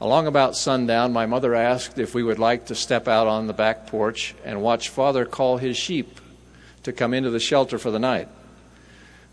Along 0.00 0.26
about 0.26 0.56
sundown, 0.56 1.12
my 1.12 1.26
mother 1.26 1.54
asked 1.54 1.98
if 1.98 2.14
we 2.14 2.22
would 2.22 2.38
like 2.38 2.64
to 2.66 2.74
step 2.74 3.06
out 3.06 3.26
on 3.26 3.46
the 3.46 3.52
back 3.52 3.86
porch 3.86 4.34
and 4.46 4.62
watch 4.62 4.88
father 4.88 5.26
call 5.26 5.58
his 5.58 5.76
sheep 5.76 6.20
to 6.84 6.92
come 6.92 7.12
into 7.12 7.28
the 7.28 7.38
shelter 7.38 7.78
for 7.78 7.90
the 7.90 7.98
night. 7.98 8.28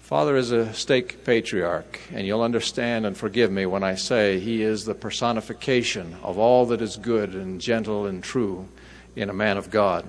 Father 0.06 0.36
is 0.36 0.52
a 0.52 0.72
stake 0.72 1.26
patriarch, 1.26 2.00
and 2.14 2.28
you'll 2.28 2.44
understand 2.44 3.08
and 3.08 3.18
forgive 3.18 3.52
me 3.52 3.66
when 3.66 3.84
I 3.84 3.96
say 3.96 4.40
he 4.40 4.62
is 4.62 4.86
the 4.86 4.94
personification 4.94 6.16
of 6.22 6.38
all 6.38 6.68
that 6.68 6.80
is 6.80 6.96
good 6.96 7.34
and 7.34 7.60
gentle 7.60 8.06
and 8.06 8.24
true 8.24 8.68
in 9.16 9.32
a 9.32 9.34
man 9.34 9.58
of 9.58 9.72
God. 9.72 10.08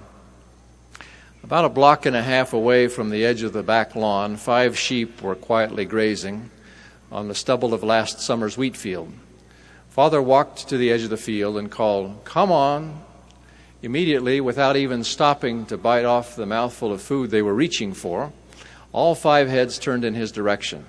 About 1.43 1.65
a 1.65 1.71
block 1.71 2.05
and 2.05 2.15
a 2.15 2.23
half 2.23 2.53
away 2.53 2.88
from 2.88 3.09
the 3.09 3.25
edge 3.25 3.43
of 3.43 3.55
the 3.55 3.62
back 3.62 3.97
lawn, 3.97 4.37
five 4.37 4.79
sheep 4.79 5.23
were 5.23 5.35
quietly 5.35 5.87
grazing 5.87 6.50
on 7.11 7.29
the 7.29 7.35
stubble 7.35 7.73
of 7.73 7.83
last 7.83 8.21
summer's 8.21 8.59
wheat 8.59 8.76
field. 8.76 9.11
Father 9.88 10.21
walked 10.21 10.69
to 10.69 10.76
the 10.76 10.93
edge 10.93 11.05
of 11.05 11.11
the 11.11 11.17
field 11.17 11.57
and 11.57 11.71
called, 11.71 12.23
Come 12.26 12.53
on! 12.53 13.00
Immediately, 13.81 14.43
without 14.43 14.76
even 14.76 15.05
stopping 15.05 15.65
to 15.67 15.79
bite 15.79 16.05
off 16.05 16.37
the 16.37 16.45
mouthful 16.45 16.93
of 16.93 17.00
food 17.00 17.31
they 17.31 17.41
were 17.41 17.55
reaching 17.55 17.95
for, 17.95 18.31
all 18.97 19.15
five 19.15 19.47
heads 19.47 19.79
turned 19.79 20.07
in 20.07 20.15
his 20.15 20.33
direction, 20.33 20.83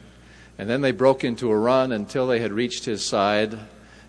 and 0.57 0.69
then 0.69 0.79
they 0.79 0.93
broke 0.93 1.25
into 1.25 1.51
a 1.51 1.57
run 1.57 1.91
until 1.91 2.25
they 2.25 2.39
had 2.39 2.53
reached 2.53 2.85
his 2.85 3.03
side 3.03 3.59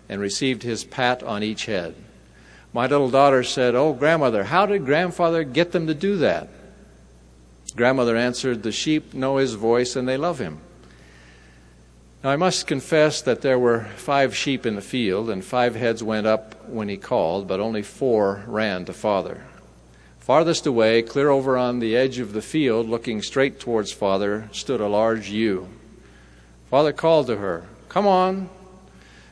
and 0.07 0.21
received 0.21 0.63
his 0.63 0.85
pat 0.85 1.21
on 1.21 1.43
each 1.43 1.65
head. 1.65 1.93
My 2.71 2.87
little 2.87 3.09
daughter 3.09 3.43
said, 3.43 3.75
Oh, 3.75 3.91
grandmother, 3.91 4.45
how 4.45 4.65
did 4.65 4.85
grandfather 4.85 5.43
get 5.43 5.73
them 5.73 5.87
to 5.87 5.93
do 5.93 6.15
that? 6.19 6.47
Grandmother 7.75 8.15
answered, 8.15 8.63
The 8.63 8.71
sheep 8.71 9.13
know 9.13 9.35
his 9.35 9.55
voice 9.55 9.97
and 9.97 10.07
they 10.07 10.15
love 10.15 10.39
him. 10.39 10.61
Now, 12.23 12.29
I 12.29 12.37
must 12.37 12.67
confess 12.67 13.21
that 13.23 13.41
there 13.41 13.59
were 13.59 13.83
five 13.97 14.33
sheep 14.33 14.65
in 14.65 14.75
the 14.75 14.81
field, 14.81 15.29
and 15.29 15.43
five 15.43 15.75
heads 15.75 16.01
went 16.01 16.25
up 16.25 16.69
when 16.69 16.87
he 16.87 16.95
called, 16.95 17.49
but 17.49 17.59
only 17.59 17.83
four 17.83 18.45
ran 18.47 18.85
to 18.85 18.93
father. 18.93 19.43
Farthest 20.29 20.67
away, 20.67 21.01
clear 21.01 21.31
over 21.31 21.57
on 21.57 21.79
the 21.79 21.95
edge 21.95 22.19
of 22.19 22.33
the 22.33 22.41
field, 22.43 22.87
looking 22.87 23.23
straight 23.23 23.59
towards 23.59 23.91
Father, 23.91 24.47
stood 24.51 24.79
a 24.79 24.87
large 24.87 25.31
ewe. 25.31 25.67
Father 26.69 26.93
called 26.93 27.25
to 27.25 27.37
her, 27.37 27.67
Come 27.87 28.05
on. 28.05 28.47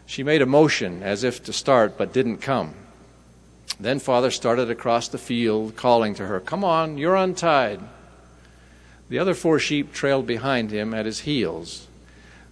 She 0.08 0.24
made 0.24 0.42
a 0.42 0.48
motion 0.48 1.04
as 1.04 1.24
if 1.24 1.44
to 1.44 1.54
start, 1.54 2.00
but 2.00 2.14
didn't 2.14 2.40
come. 2.40 2.74
Then 3.80 4.00
Father 4.00 4.32
started 4.32 4.72
across 4.72 5.08
the 5.08 5.20
field, 5.20 5.76
calling 5.76 6.16
to 6.16 6.26
her, 6.26 6.40
Come 6.40 6.64
on, 6.64 6.98
you're 6.98 7.16
untied. 7.16 7.80
The 9.10 9.20
other 9.20 9.36
four 9.36 9.60
sheep 9.60 9.94
trailed 9.94 10.26
behind 10.26 10.72
him 10.72 10.96
at 10.96 11.06
his 11.06 11.20
heels. 11.20 11.86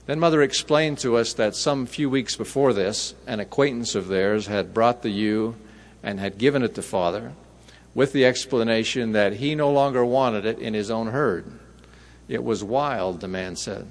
Then 0.06 0.20
Mother 0.20 0.44
explained 0.44 1.00
to 1.00 1.18
us 1.18 1.34
that 1.34 1.56
some 1.56 1.88
few 1.88 2.12
weeks 2.12 2.36
before 2.36 2.74
this, 2.74 3.16
an 3.26 3.40
acquaintance 3.40 3.96
of 3.96 4.08
theirs 4.08 4.46
had 4.46 4.72
brought 4.72 5.02
the 5.02 5.10
ewe 5.10 5.56
and 6.04 6.20
had 6.20 6.38
given 6.38 6.62
it 6.62 6.76
to 6.76 6.84
Father 6.84 7.32
with 7.96 8.14
the 8.14 8.26
explanation 8.26 9.14
that 9.14 9.34
he 9.34 9.56
no 9.56 9.72
longer 9.72 10.06
wanted 10.06 10.46
it 10.46 10.60
in 10.60 10.76
his 10.76 10.92
own 10.92 11.08
herd. 11.08 11.46
It 12.28 12.44
was 12.44 12.64
wild, 12.64 13.22
the 13.22 13.28
man 13.28 13.56
said, 13.56 13.88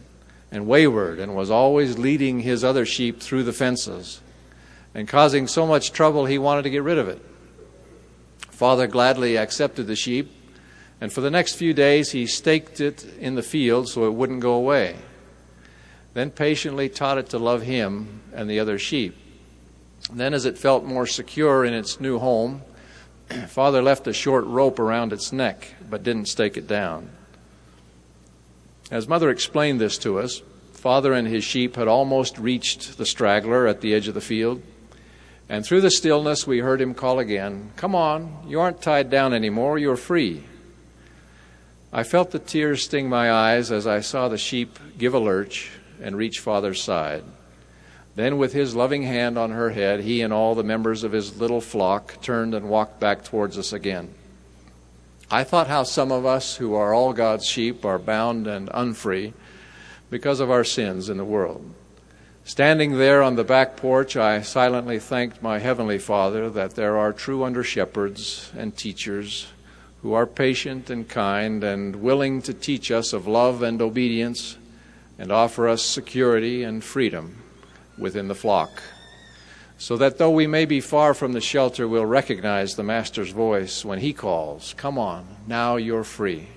and 0.53 0.69
wayward, 0.69 1.19
and 1.19 1.35
was 1.35 1.51
always 1.51 1.99
leading 1.99 2.41
his 2.41 2.63
other 2.63 2.87
sheep 2.87 3.21
through 3.21 3.43
the 3.43 3.53
fences 3.53 4.21
and 4.95 5.09
causing 5.09 5.49
so 5.49 5.67
much 5.67 5.93
trouble 5.93 6.27
he 6.27 6.39
wanted 6.39 6.63
to 6.63 6.71
get 6.71 6.83
rid 6.83 6.99
of 6.99 7.09
it. 7.09 7.21
Father 8.51 8.87
gladly 8.87 9.37
accepted 9.37 9.89
the 9.89 9.97
sheep, 9.97 10.31
and 11.01 11.13
for 11.13 11.21
the 11.21 11.31
next 11.31 11.55
few 11.55 11.75
days 11.75 12.13
he 12.13 12.27
staked 12.27 12.81
it 12.81 13.05
in 13.19 13.35
the 13.35 13.43
field 13.43 13.89
so 13.89 14.07
it 14.07 14.15
wouldn't 14.15 14.41
go 14.41 14.53
away. 14.53 14.97
Then 16.15 16.31
patiently 16.31 16.89
taught 16.89 17.19
it 17.19 17.29
to 17.31 17.39
love 17.39 17.63
him 17.63 18.23
and 18.33 18.49
the 18.49 18.61
other 18.61 18.79
sheep. 18.79 19.17
Then, 20.13 20.35
as 20.35 20.45
it 20.45 20.59
felt 20.59 20.85
more 20.85 21.07
secure 21.07 21.65
in 21.65 21.75
its 21.75 21.99
new 21.99 22.19
home, 22.19 22.63
Father 23.49 23.83
left 23.83 24.07
a 24.07 24.13
short 24.13 24.45
rope 24.47 24.79
around 24.79 25.13
its 25.13 25.33
neck, 25.33 25.75
but 25.89 26.03
didn't 26.03 26.27
stake 26.27 26.57
it 26.57 26.67
down. 26.67 27.11
As 28.91 29.09
Mother 29.09 29.31
explained 29.31 29.81
this 29.81 29.99
to 29.99 30.19
us, 30.19 30.43
Father 30.73 31.13
and 31.13 31.27
his 31.27 31.45
sheep 31.45 31.77
had 31.77 31.89
almost 31.89 32.39
reached 32.39 32.99
the 32.99 33.07
straggler 33.07 33.67
at 33.67 33.81
the 33.81 33.95
edge 33.95 34.09
of 34.09 34.15
the 34.15 34.21
field. 34.21 34.63
And 35.49 35.65
through 35.65 35.81
the 35.81 35.91
stillness, 35.91 36.47
we 36.47 36.59
heard 36.59 36.81
him 36.81 36.95
call 36.95 37.19
again, 37.19 37.71
Come 37.77 37.95
on, 37.95 38.45
you 38.47 38.61
aren't 38.61 38.83
tied 38.83 39.11
down 39.11 39.33
anymore, 39.33 39.79
you're 39.79 39.97
free. 39.97 40.45
I 41.93 42.03
felt 42.03 42.33
the 42.33 42.39
tears 42.39 42.85
sting 42.85 43.09
my 43.09 43.31
eyes 43.31 43.71
as 43.71 43.87
I 43.87 44.01
saw 44.01 44.29
the 44.29 44.37
sheep 44.37 44.79
give 44.99 45.15
a 45.15 45.19
lurch 45.19 45.71
and 46.03 46.17
reach 46.17 46.41
Father's 46.41 46.83
side. 46.83 47.25
Then, 48.17 48.39
with 48.39 48.53
his 48.53 48.77
loving 48.77 49.03
hand 49.03 49.37
on 49.37 49.51
her 49.51 49.71
head, 49.71 50.01
he 50.01 50.23
and 50.23 50.33
all 50.33 50.55
the 50.55 50.63
members 50.63 51.03
of 51.03 51.13
his 51.13 51.41
little 51.41 51.61
flock 51.61 52.21
turned 52.23 52.55
and 52.55 52.69
walked 52.69 53.01
back 53.01 53.25
towards 53.25 53.59
us 53.59 53.73
again. 53.73 54.15
I 55.31 55.43
thought 55.43 55.67
how 55.67 55.83
some 55.83 56.13
of 56.13 56.25
us, 56.25 56.57
who 56.57 56.75
are 56.75 56.95
all 56.95 57.13
God's 57.13 57.45
sheep, 57.45 57.85
are 57.85 57.99
bound 57.99 58.47
and 58.47 58.71
unfree 58.73 59.33
because 60.11 60.39
of 60.39 60.51
our 60.51 60.63
sins 60.63 61.09
in 61.09 61.17
the 61.17 61.25
world. 61.25 61.75
Standing 62.45 62.99
there 62.99 63.23
on 63.23 63.35
the 63.35 63.43
back 63.43 63.77
porch, 63.77 64.17
I 64.17 64.43
silently 64.43 65.01
thanked 65.01 65.43
my 65.43 65.59
Heavenly 65.59 65.99
Father 65.99 66.51
that 66.51 66.77
there 66.77 66.97
are 66.97 67.13
true 67.13 67.43
under 67.43 67.65
shepherds 67.65 68.53
and 68.57 68.77
teachers 68.77 69.49
who 70.03 70.13
are 70.13 70.27
patient 70.27 70.89
and 70.91 71.09
kind 71.09 71.65
and 71.65 71.97
willing 71.97 72.43
to 72.43 72.53
teach 72.53 72.91
us 72.93 73.13
of 73.13 73.27
love 73.27 73.63
and 73.63 73.81
obedience 73.81 74.59
and 75.19 75.33
offer 75.33 75.67
us 75.67 75.83
security 75.83 76.63
and 76.63 76.85
freedom 76.85 77.44
within 77.99 78.29
the 78.29 78.35
flock, 78.35 78.83
so 79.79 79.97
that 79.97 80.19
though 80.19 80.31
we 80.31 80.47
may 80.47 80.65
be 80.65 80.81
far 80.81 81.15
from 81.15 81.33
the 81.33 81.41
shelter, 81.41 81.87
we'll 81.89 82.07
recognize 82.07 82.75
the 82.75 82.83
Master's 82.83 83.31
voice 83.31 83.85
when 83.85 83.99
he 83.99 84.13
calls, 84.13 84.75
Come 84.77 84.99
on, 84.99 85.27
now 85.47 85.77
you're 85.77 86.05
free. 86.05 86.49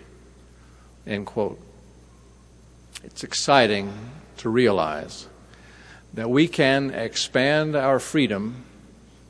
End 1.05 1.25
quote. 1.25 1.59
It's 3.03 3.23
exciting 3.23 3.93
to 4.37 4.49
realize 4.49 5.27
that 6.13 6.29
we 6.29 6.47
can 6.47 6.91
expand 6.91 7.75
our 7.75 7.99
freedom 7.99 8.65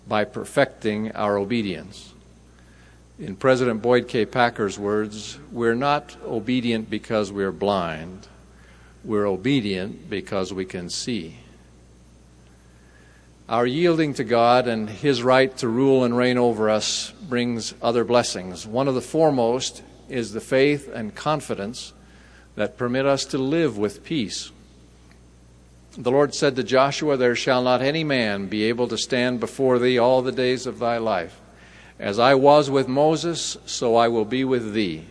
by 0.07 0.23
perfecting 0.23 1.11
our 1.11 1.37
obedience. 1.37 2.13
In 3.19 3.35
President 3.35 3.81
Boyd 3.81 4.07
K. 4.07 4.25
Packer's 4.25 4.77
words, 4.77 5.39
we're 5.51 5.75
not 5.75 6.15
obedient 6.23 6.89
because 6.89 7.31
we're 7.31 7.51
blind, 7.51 8.27
we're 9.03 9.25
obedient 9.25 10.09
because 10.09 10.53
we 10.53 10.65
can 10.65 10.89
see. 10.89 11.37
Our 13.49 13.65
yielding 13.65 14.13
to 14.15 14.25
God 14.25 14.67
and 14.67 14.89
His 14.89 15.23
right 15.23 15.55
to 15.59 15.69
rule 15.69 16.03
and 16.03 16.17
reign 16.17 16.37
over 16.37 16.69
us 16.69 17.11
brings 17.29 17.73
other 17.81 18.03
blessings. 18.03 18.67
One 18.67 18.89
of 18.89 18.95
the 18.95 19.01
foremost 19.01 19.83
is 20.09 20.33
the 20.33 20.41
faith 20.41 20.89
and 20.93 21.15
confidence 21.15 21.93
that 22.55 22.77
permit 22.77 23.05
us 23.05 23.23
to 23.25 23.37
live 23.37 23.77
with 23.77 24.03
peace. 24.03 24.51
The 25.97 26.11
Lord 26.11 26.35
said 26.35 26.57
to 26.57 26.63
Joshua, 26.63 27.15
There 27.15 27.37
shall 27.37 27.63
not 27.63 27.81
any 27.81 28.03
man 28.03 28.47
be 28.47 28.65
able 28.65 28.89
to 28.89 28.97
stand 28.97 29.39
before 29.39 29.79
thee 29.79 29.97
all 29.97 30.21
the 30.21 30.33
days 30.33 30.67
of 30.67 30.79
thy 30.79 30.97
life. 30.97 31.39
As 31.99 32.19
I 32.19 32.35
was 32.35 32.69
with 32.69 32.89
Moses, 32.89 33.57
so 33.65 33.95
I 33.95 34.09
will 34.09 34.25
be 34.25 34.43
with 34.43 34.73
thee. 34.73 35.05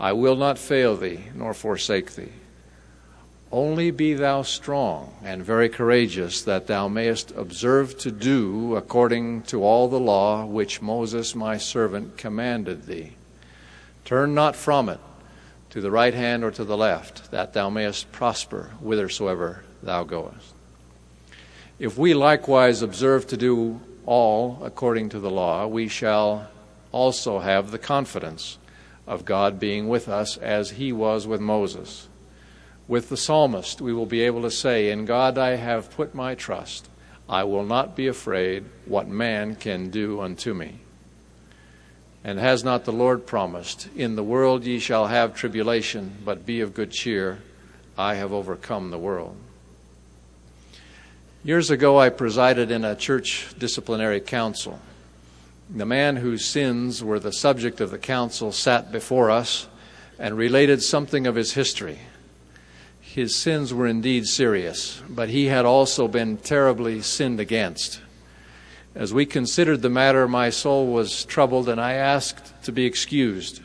I 0.00 0.12
will 0.12 0.36
not 0.36 0.58
fail 0.58 0.96
thee, 0.96 1.24
nor 1.34 1.52
forsake 1.52 2.14
thee. 2.14 2.32
Only 3.56 3.90
be 3.90 4.12
thou 4.12 4.42
strong 4.42 5.14
and 5.24 5.42
very 5.42 5.70
courageous, 5.70 6.42
that 6.42 6.66
thou 6.66 6.88
mayest 6.88 7.30
observe 7.34 7.96
to 8.00 8.10
do 8.10 8.76
according 8.76 9.44
to 9.44 9.64
all 9.64 9.88
the 9.88 9.98
law 9.98 10.44
which 10.44 10.82
Moses 10.82 11.34
my 11.34 11.56
servant 11.56 12.18
commanded 12.18 12.84
thee. 12.84 13.14
Turn 14.04 14.34
not 14.34 14.56
from 14.56 14.90
it 14.90 15.00
to 15.70 15.80
the 15.80 15.90
right 15.90 16.12
hand 16.12 16.44
or 16.44 16.50
to 16.50 16.64
the 16.64 16.76
left, 16.76 17.30
that 17.30 17.54
thou 17.54 17.70
mayest 17.70 18.12
prosper 18.12 18.72
whithersoever 18.78 19.64
thou 19.82 20.04
goest. 20.04 20.52
If 21.78 21.96
we 21.96 22.12
likewise 22.12 22.82
observe 22.82 23.26
to 23.28 23.38
do 23.38 23.80
all 24.04 24.58
according 24.64 25.08
to 25.08 25.18
the 25.18 25.30
law, 25.30 25.66
we 25.66 25.88
shall 25.88 26.50
also 26.92 27.38
have 27.38 27.70
the 27.70 27.78
confidence 27.78 28.58
of 29.06 29.24
God 29.24 29.58
being 29.58 29.88
with 29.88 30.10
us 30.10 30.36
as 30.36 30.72
he 30.72 30.92
was 30.92 31.26
with 31.26 31.40
Moses. 31.40 32.06
With 32.88 33.08
the 33.08 33.16
psalmist, 33.16 33.80
we 33.80 33.92
will 33.92 34.06
be 34.06 34.22
able 34.22 34.42
to 34.42 34.50
say, 34.50 34.90
In 34.90 35.06
God 35.06 35.38
I 35.38 35.56
have 35.56 35.90
put 35.90 36.14
my 36.14 36.34
trust. 36.36 36.88
I 37.28 37.42
will 37.42 37.64
not 37.64 37.96
be 37.96 38.06
afraid 38.06 38.64
what 38.84 39.08
man 39.08 39.56
can 39.56 39.90
do 39.90 40.20
unto 40.20 40.54
me. 40.54 40.78
And 42.22 42.38
has 42.38 42.62
not 42.62 42.84
the 42.84 42.92
Lord 42.92 43.26
promised, 43.26 43.88
In 43.96 44.14
the 44.14 44.22
world 44.22 44.64
ye 44.64 44.78
shall 44.78 45.08
have 45.08 45.34
tribulation, 45.34 46.16
but 46.24 46.46
be 46.46 46.60
of 46.60 46.74
good 46.74 46.92
cheer. 46.92 47.40
I 47.98 48.14
have 48.14 48.32
overcome 48.32 48.90
the 48.90 48.98
world. 48.98 49.36
Years 51.42 51.70
ago, 51.70 51.98
I 51.98 52.10
presided 52.10 52.70
in 52.70 52.84
a 52.84 52.94
church 52.94 53.52
disciplinary 53.58 54.20
council. 54.20 54.78
The 55.68 55.86
man 55.86 56.16
whose 56.16 56.44
sins 56.44 57.02
were 57.02 57.18
the 57.18 57.32
subject 57.32 57.80
of 57.80 57.90
the 57.90 57.98
council 57.98 58.52
sat 58.52 58.92
before 58.92 59.30
us 59.30 59.66
and 60.18 60.36
related 60.36 60.82
something 60.82 61.26
of 61.26 61.34
his 61.34 61.54
history 61.54 61.98
his 63.16 63.34
sins 63.34 63.72
were 63.72 63.86
indeed 63.86 64.26
serious, 64.26 65.02
but 65.08 65.30
he 65.30 65.46
had 65.46 65.64
also 65.64 66.06
been 66.06 66.36
terribly 66.36 67.00
sinned 67.00 67.40
against. 67.40 67.98
As 68.94 69.14
we 69.14 69.24
considered 69.24 69.80
the 69.80 69.88
matter, 69.88 70.28
my 70.28 70.50
soul 70.50 70.88
was 70.88 71.24
troubled, 71.24 71.66
and 71.70 71.80
I 71.80 71.94
asked 71.94 72.52
to 72.64 72.72
be 72.72 72.84
excused, 72.84 73.62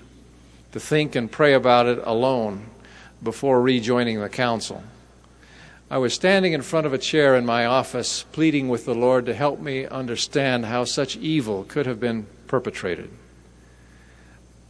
to 0.71 0.79
think 0.79 1.17
and 1.17 1.29
pray 1.29 1.53
about 1.53 1.85
it 1.85 1.99
alone 2.05 2.67
before 3.21 3.61
rejoining 3.61 4.21
the 4.21 4.29
council. 4.29 4.83
I 5.89 5.97
was 5.97 6.13
standing 6.13 6.53
in 6.53 6.61
front 6.61 6.87
of 6.87 6.93
a 6.93 6.97
chair 6.97 7.35
in 7.35 7.45
my 7.45 7.65
office, 7.65 8.23
pleading 8.31 8.69
with 8.69 8.85
the 8.85 8.95
Lord 8.95 9.25
to 9.25 9.33
help 9.33 9.59
me 9.59 9.85
understand 9.85 10.67
how 10.67 10.85
such 10.85 11.17
evil 11.17 11.65
could 11.65 11.87
have 11.87 11.99
been 11.99 12.25
perpetrated. 12.47 13.09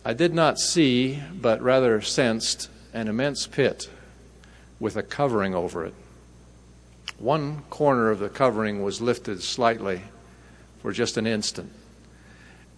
I 0.04 0.14
did 0.14 0.34
not 0.34 0.58
see, 0.58 1.22
but 1.40 1.62
rather 1.62 2.02
sensed, 2.02 2.68
an 2.96 3.08
immense 3.08 3.46
pit 3.46 3.88
with 4.82 4.98
a 4.98 5.04
covering 5.04 5.54
over 5.54 5.86
it. 5.86 5.94
One 7.20 7.62
corner 7.70 8.10
of 8.10 8.18
the 8.18 8.30
covering 8.30 8.82
was 8.82 9.00
lifted 9.00 9.44
slightly 9.44 10.02
for 10.82 10.92
just 10.92 11.18
an 11.18 11.28
instant, 11.28 11.72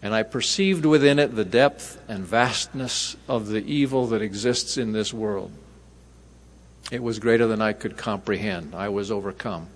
and 0.02 0.14
I 0.14 0.24
perceived 0.24 0.86
within 0.86 1.18
it 1.18 1.34
the 1.34 1.46
depth 1.46 2.00
and 2.10 2.26
vastness 2.26 3.16
of 3.30 3.48
the 3.48 3.66
evil 3.66 4.06
that 4.08 4.22
exists 4.22 4.78
in 4.78 4.92
this 4.92 5.14
world. 5.14 5.52
It 6.92 7.02
was 7.02 7.20
greater 7.20 7.48
than 7.48 7.62
I 7.62 7.72
could 7.72 7.96
comprehend. 7.96 8.76
I 8.76 8.90
was 8.90 9.10
overcome. 9.10 9.68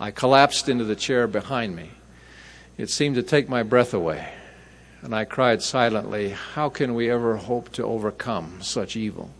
I 0.00 0.10
collapsed 0.10 0.68
into 0.68 0.84
the 0.84 0.96
chair 0.96 1.28
behind 1.28 1.76
me. 1.76 1.90
It 2.76 2.90
seemed 2.90 3.14
to 3.14 3.22
take 3.22 3.48
my 3.48 3.62
breath 3.62 3.94
away, 3.94 4.32
and 5.00 5.14
I 5.14 5.24
cried 5.26 5.62
silently, 5.62 6.30
How 6.30 6.68
can 6.68 6.96
we 6.96 7.08
ever 7.08 7.36
hope 7.36 7.70
to 7.74 7.84
overcome 7.84 8.62
such 8.62 8.96
evil? 8.96 9.30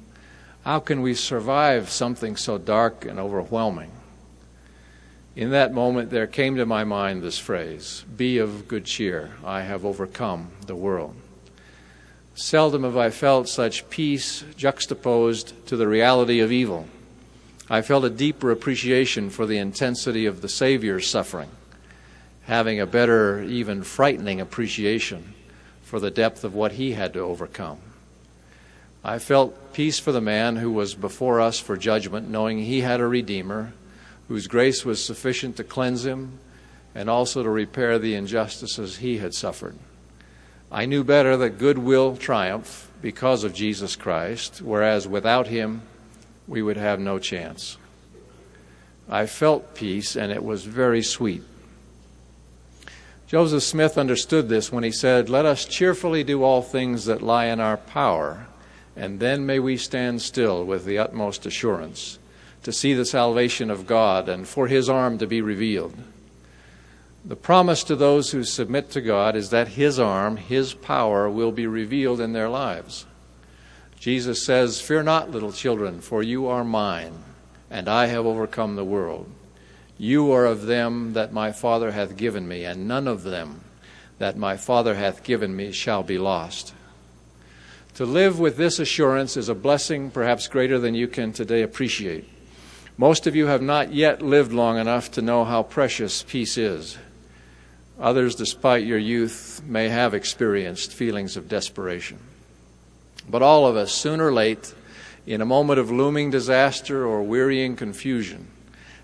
How 0.64 0.78
can 0.78 1.02
we 1.02 1.14
survive 1.14 1.90
something 1.90 2.36
so 2.36 2.56
dark 2.56 3.04
and 3.04 3.18
overwhelming? 3.18 3.90
In 5.34 5.50
that 5.50 5.72
moment, 5.72 6.10
there 6.10 6.28
came 6.28 6.54
to 6.56 6.66
my 6.66 6.84
mind 6.84 7.20
this 7.20 7.38
phrase 7.38 8.04
Be 8.16 8.38
of 8.38 8.68
good 8.68 8.84
cheer, 8.84 9.32
I 9.44 9.62
have 9.62 9.84
overcome 9.84 10.50
the 10.66 10.76
world. 10.76 11.16
Seldom 12.36 12.84
have 12.84 12.96
I 12.96 13.10
felt 13.10 13.48
such 13.48 13.90
peace 13.90 14.44
juxtaposed 14.56 15.66
to 15.66 15.76
the 15.76 15.88
reality 15.88 16.38
of 16.38 16.52
evil. 16.52 16.86
I 17.68 17.82
felt 17.82 18.04
a 18.04 18.10
deeper 18.10 18.52
appreciation 18.52 19.30
for 19.30 19.46
the 19.46 19.58
intensity 19.58 20.26
of 20.26 20.42
the 20.42 20.48
Savior's 20.48 21.08
suffering, 21.08 21.50
having 22.44 22.78
a 22.78 22.86
better, 22.86 23.42
even 23.42 23.82
frightening 23.82 24.40
appreciation 24.40 25.34
for 25.82 25.98
the 25.98 26.10
depth 26.10 26.44
of 26.44 26.54
what 26.54 26.72
he 26.72 26.92
had 26.92 27.12
to 27.14 27.20
overcome. 27.20 27.78
I 29.04 29.18
felt 29.18 29.72
peace 29.72 29.98
for 29.98 30.12
the 30.12 30.20
man 30.20 30.56
who 30.56 30.70
was 30.70 30.94
before 30.94 31.40
us 31.40 31.58
for 31.58 31.76
judgment, 31.76 32.28
knowing 32.28 32.58
he 32.58 32.82
had 32.82 33.00
a 33.00 33.06
Redeemer 33.06 33.72
whose 34.28 34.46
grace 34.46 34.84
was 34.84 35.04
sufficient 35.04 35.56
to 35.56 35.64
cleanse 35.64 36.04
him 36.04 36.38
and 36.94 37.10
also 37.10 37.42
to 37.42 37.50
repair 37.50 37.98
the 37.98 38.14
injustices 38.14 38.98
he 38.98 39.18
had 39.18 39.34
suffered. 39.34 39.76
I 40.70 40.86
knew 40.86 41.04
better 41.04 41.36
that 41.36 41.58
good 41.58 41.78
will 41.78 42.16
triumph 42.16 42.90
because 43.02 43.44
of 43.44 43.54
Jesus 43.54 43.96
Christ, 43.96 44.62
whereas 44.62 45.08
without 45.08 45.48
him 45.48 45.82
we 46.46 46.62
would 46.62 46.76
have 46.76 47.00
no 47.00 47.18
chance. 47.18 47.76
I 49.08 49.26
felt 49.26 49.74
peace, 49.74 50.16
and 50.16 50.32
it 50.32 50.44
was 50.44 50.64
very 50.64 51.02
sweet. 51.02 51.42
Joseph 53.26 53.62
Smith 53.62 53.98
understood 53.98 54.48
this 54.48 54.70
when 54.70 54.84
he 54.84 54.92
said, 54.92 55.28
Let 55.28 55.44
us 55.44 55.64
cheerfully 55.64 56.22
do 56.22 56.42
all 56.42 56.62
things 56.62 57.06
that 57.06 57.20
lie 57.20 57.46
in 57.46 57.60
our 57.60 57.76
power, 57.76 58.46
and 58.96 59.20
then 59.20 59.46
may 59.46 59.58
we 59.58 59.76
stand 59.76 60.22
still 60.22 60.64
with 60.64 60.84
the 60.84 60.98
utmost 60.98 61.46
assurance 61.46 62.18
to 62.62 62.72
see 62.72 62.94
the 62.94 63.04
salvation 63.04 63.70
of 63.70 63.86
God 63.86 64.28
and 64.28 64.46
for 64.46 64.68
his 64.68 64.88
arm 64.88 65.18
to 65.18 65.26
be 65.26 65.40
revealed. 65.40 65.96
The 67.24 67.36
promise 67.36 67.84
to 67.84 67.96
those 67.96 68.32
who 68.32 68.44
submit 68.44 68.90
to 68.90 69.00
God 69.00 69.36
is 69.36 69.50
that 69.50 69.68
his 69.68 69.98
arm, 69.98 70.36
his 70.36 70.74
power, 70.74 71.30
will 71.30 71.52
be 71.52 71.66
revealed 71.66 72.20
in 72.20 72.32
their 72.32 72.48
lives. 72.48 73.06
Jesus 73.98 74.44
says, 74.44 74.80
Fear 74.80 75.04
not, 75.04 75.30
little 75.30 75.52
children, 75.52 76.00
for 76.00 76.22
you 76.22 76.48
are 76.48 76.64
mine, 76.64 77.12
and 77.70 77.88
I 77.88 78.06
have 78.06 78.26
overcome 78.26 78.74
the 78.74 78.84
world. 78.84 79.30
You 79.96 80.32
are 80.32 80.44
of 80.44 80.66
them 80.66 81.12
that 81.12 81.32
my 81.32 81.52
Father 81.52 81.92
hath 81.92 82.16
given 82.16 82.48
me, 82.48 82.64
and 82.64 82.88
none 82.88 83.06
of 83.06 83.22
them 83.22 83.60
that 84.18 84.36
my 84.36 84.56
Father 84.56 84.96
hath 84.96 85.22
given 85.22 85.54
me 85.54 85.70
shall 85.70 86.02
be 86.02 86.18
lost. 86.18 86.74
To 87.96 88.06
live 88.06 88.40
with 88.40 88.56
this 88.56 88.78
assurance 88.78 89.36
is 89.36 89.50
a 89.50 89.54
blessing 89.54 90.10
perhaps 90.10 90.48
greater 90.48 90.78
than 90.78 90.94
you 90.94 91.06
can 91.06 91.34
today 91.34 91.60
appreciate. 91.60 92.26
Most 92.96 93.26
of 93.26 93.36
you 93.36 93.48
have 93.48 93.60
not 93.60 93.92
yet 93.92 94.22
lived 94.22 94.50
long 94.50 94.78
enough 94.78 95.10
to 95.12 95.22
know 95.22 95.44
how 95.44 95.62
precious 95.62 96.22
peace 96.22 96.56
is. 96.56 96.96
Others, 98.00 98.34
despite 98.34 98.86
your 98.86 98.98
youth, 98.98 99.60
may 99.66 99.90
have 99.90 100.14
experienced 100.14 100.94
feelings 100.94 101.36
of 101.36 101.50
desperation. 101.50 102.18
But 103.28 103.42
all 103.42 103.66
of 103.66 103.76
us, 103.76 103.92
sooner 103.92 104.28
or 104.28 104.32
late, 104.32 104.74
in 105.26 105.42
a 105.42 105.46
moment 105.46 105.78
of 105.78 105.90
looming 105.90 106.30
disaster 106.30 107.06
or 107.06 107.22
wearying 107.22 107.76
confusion, 107.76 108.48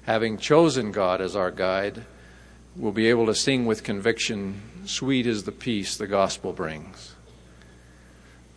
having 0.04 0.38
chosen 0.38 0.92
God 0.92 1.20
as 1.20 1.36
our 1.36 1.50
guide, 1.50 2.04
will 2.74 2.92
be 2.92 3.08
able 3.08 3.26
to 3.26 3.34
sing 3.34 3.66
with 3.66 3.84
conviction, 3.84 4.62
Sweet 4.86 5.26
is 5.26 5.42
the 5.42 5.52
peace 5.52 5.98
the 5.98 6.06
gospel 6.06 6.54
brings. 6.54 7.14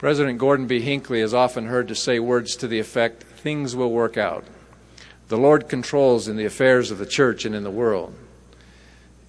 President 0.01 0.39
Gordon 0.39 0.65
B. 0.65 0.81
Hinckley 0.81 1.19
is 1.19 1.31
often 1.31 1.67
heard 1.67 1.87
to 1.89 1.93
say 1.93 2.17
words 2.17 2.55
to 2.55 2.67
the 2.67 2.79
effect, 2.79 3.21
Things 3.21 3.75
will 3.75 3.91
work 3.91 4.17
out. 4.17 4.43
The 5.27 5.37
Lord 5.37 5.69
controls 5.69 6.27
in 6.27 6.37
the 6.37 6.45
affairs 6.45 6.89
of 6.89 6.97
the 6.97 7.05
church 7.05 7.45
and 7.45 7.53
in 7.53 7.61
the 7.61 7.69
world. 7.69 8.15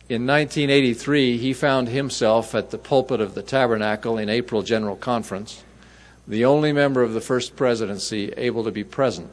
In 0.08 0.26
1983, 0.26 1.36
he 1.36 1.52
found 1.52 1.88
himself 1.88 2.54
at 2.54 2.70
the 2.70 2.78
pulpit 2.78 3.20
of 3.20 3.34
the 3.34 3.42
Tabernacle 3.42 4.16
in 4.16 4.30
April 4.30 4.62
General 4.62 4.96
Conference, 4.96 5.62
the 6.26 6.46
only 6.46 6.72
member 6.72 7.02
of 7.02 7.12
the 7.12 7.20
First 7.20 7.54
Presidency 7.54 8.32
able 8.38 8.64
to 8.64 8.70
be 8.70 8.82
present. 8.82 9.30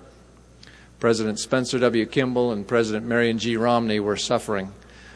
President 0.99 1.39
Spencer 1.39 1.79
W. 1.79 2.05
Kimball 2.05 2.51
and 2.51 2.67
President 2.67 3.05
Marion 3.05 3.39
G. 3.39 3.55
Romney 3.55 4.01
were 4.01 4.17
suffering 4.17 4.73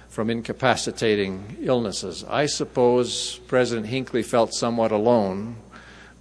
from 0.08 0.30
incapacitating 0.30 1.58
illnesses. 1.60 2.24
I 2.30 2.46
suppose 2.46 3.40
President 3.40 3.88
Hinckley 3.88 4.24
felt 4.24 4.54
somewhat 4.54 4.94
alone 4.94 5.58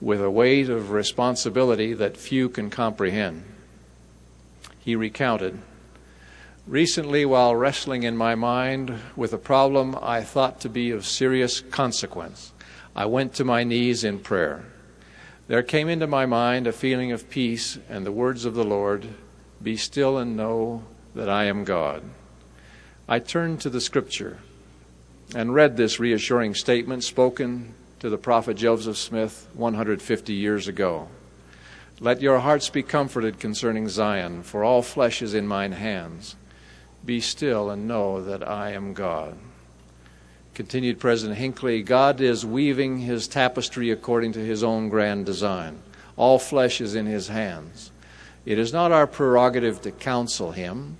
with 0.02 0.20
a 0.20 0.30
weight 0.30 0.68
of 0.68 0.90
responsibility 0.90 1.94
that 1.94 2.16
few 2.16 2.48
can 2.48 2.68
comprehend 2.68 3.44
he 4.84 4.96
recounted. 4.96 5.58
Recently, 6.66 7.24
while 7.24 7.54
wrestling 7.54 8.02
in 8.02 8.16
my 8.16 8.34
mind 8.34 8.98
with 9.14 9.32
a 9.32 9.38
problem 9.38 9.96
I 10.00 10.22
thought 10.22 10.60
to 10.60 10.68
be 10.68 10.90
of 10.90 11.06
serious 11.06 11.60
consequence, 11.60 12.52
I 12.94 13.06
went 13.06 13.34
to 13.34 13.44
my 13.44 13.64
knees 13.64 14.02
in 14.04 14.18
prayer. 14.18 14.64
There 15.48 15.62
came 15.62 15.88
into 15.88 16.06
my 16.06 16.26
mind 16.26 16.66
a 16.66 16.72
feeling 16.72 17.12
of 17.12 17.30
peace 17.30 17.78
and 17.88 18.04
the 18.04 18.12
words 18.12 18.44
of 18.44 18.54
the 18.54 18.64
Lord 18.64 19.08
Be 19.62 19.76
still 19.76 20.18
and 20.18 20.36
know 20.36 20.82
that 21.14 21.28
I 21.28 21.44
am 21.44 21.62
God. 21.62 22.02
I 23.08 23.20
turned 23.20 23.60
to 23.60 23.70
the 23.70 23.80
scripture 23.80 24.38
and 25.34 25.54
read 25.54 25.76
this 25.76 26.00
reassuring 26.00 26.54
statement 26.54 27.04
spoken 27.04 27.74
to 28.02 28.10
the 28.10 28.18
prophet 28.18 28.56
Joseph 28.56 28.96
Smith 28.96 29.48
150 29.54 30.32
years 30.32 30.66
ago. 30.66 31.06
Let 32.00 32.20
your 32.20 32.40
hearts 32.40 32.68
be 32.68 32.82
comforted 32.82 33.38
concerning 33.38 33.88
Zion, 33.88 34.42
for 34.42 34.64
all 34.64 34.82
flesh 34.82 35.22
is 35.22 35.34
in 35.34 35.46
mine 35.46 35.70
hands. 35.70 36.34
Be 37.04 37.20
still 37.20 37.70
and 37.70 37.86
know 37.86 38.20
that 38.20 38.42
I 38.42 38.72
am 38.72 38.92
God. 38.92 39.38
Continued 40.52 40.98
President 40.98 41.38
Hinckley 41.38 41.84
God 41.84 42.20
is 42.20 42.44
weaving 42.44 42.98
his 42.98 43.28
tapestry 43.28 43.92
according 43.92 44.32
to 44.32 44.44
his 44.44 44.64
own 44.64 44.88
grand 44.88 45.24
design. 45.24 45.80
All 46.16 46.40
flesh 46.40 46.80
is 46.80 46.96
in 46.96 47.06
his 47.06 47.28
hands. 47.28 47.92
It 48.44 48.58
is 48.58 48.72
not 48.72 48.90
our 48.90 49.06
prerogative 49.06 49.80
to 49.82 49.92
counsel 49.92 50.50
him. 50.50 50.96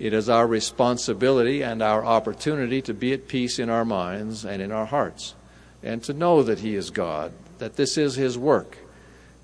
It 0.00 0.12
is 0.12 0.28
our 0.28 0.48
responsibility 0.48 1.62
and 1.62 1.80
our 1.80 2.04
opportunity 2.04 2.82
to 2.82 2.92
be 2.92 3.12
at 3.12 3.28
peace 3.28 3.60
in 3.60 3.70
our 3.70 3.84
minds 3.84 4.44
and 4.44 4.60
in 4.60 4.72
our 4.72 4.86
hearts, 4.86 5.36
and 5.82 6.02
to 6.04 6.12
know 6.12 6.42
that 6.42 6.60
He 6.60 6.74
is 6.74 6.90
God, 6.90 7.32
that 7.58 7.76
this 7.76 7.96
is 7.96 8.14
His 8.16 8.36
work, 8.36 8.76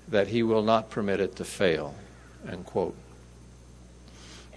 that 0.07 0.27
he 0.27 0.43
will 0.43 0.63
not 0.63 0.89
permit 0.89 1.19
it 1.19 1.35
to 1.35 1.43
fail. 1.43 1.95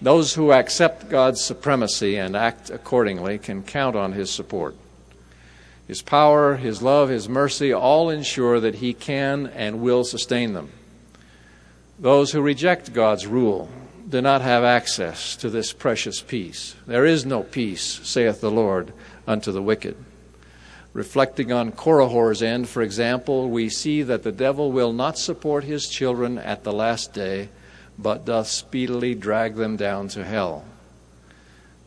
Those 0.00 0.34
who 0.34 0.52
accept 0.52 1.10
God's 1.10 1.42
supremacy 1.42 2.16
and 2.16 2.36
act 2.36 2.70
accordingly 2.70 3.38
can 3.38 3.62
count 3.62 3.96
on 3.96 4.12
his 4.12 4.30
support. 4.30 4.76
His 5.86 6.02
power, 6.02 6.56
his 6.56 6.80
love, 6.80 7.08
his 7.08 7.28
mercy 7.28 7.72
all 7.72 8.10
ensure 8.10 8.60
that 8.60 8.76
he 8.76 8.94
can 8.94 9.48
and 9.48 9.80
will 9.80 10.04
sustain 10.04 10.52
them. 10.52 10.70
Those 11.98 12.32
who 12.32 12.40
reject 12.40 12.94
God's 12.94 13.26
rule 13.26 13.68
do 14.08 14.22
not 14.22 14.40
have 14.40 14.64
access 14.64 15.36
to 15.36 15.50
this 15.50 15.72
precious 15.72 16.22
peace. 16.22 16.76
There 16.86 17.04
is 17.04 17.26
no 17.26 17.42
peace, 17.42 18.00
saith 18.04 18.40
the 18.40 18.50
Lord, 18.50 18.92
unto 19.26 19.52
the 19.52 19.62
wicked. 19.62 19.96
Reflecting 20.92 21.52
on 21.52 21.70
Korihor's 21.70 22.42
end, 22.42 22.68
for 22.68 22.82
example, 22.82 23.48
we 23.48 23.68
see 23.68 24.02
that 24.02 24.24
the 24.24 24.32
devil 24.32 24.72
will 24.72 24.92
not 24.92 25.18
support 25.18 25.62
his 25.62 25.88
children 25.88 26.36
at 26.36 26.64
the 26.64 26.72
last 26.72 27.12
day, 27.12 27.48
but 27.96 28.24
doth 28.24 28.48
speedily 28.48 29.14
drag 29.14 29.54
them 29.54 29.76
down 29.76 30.08
to 30.08 30.24
hell. 30.24 30.64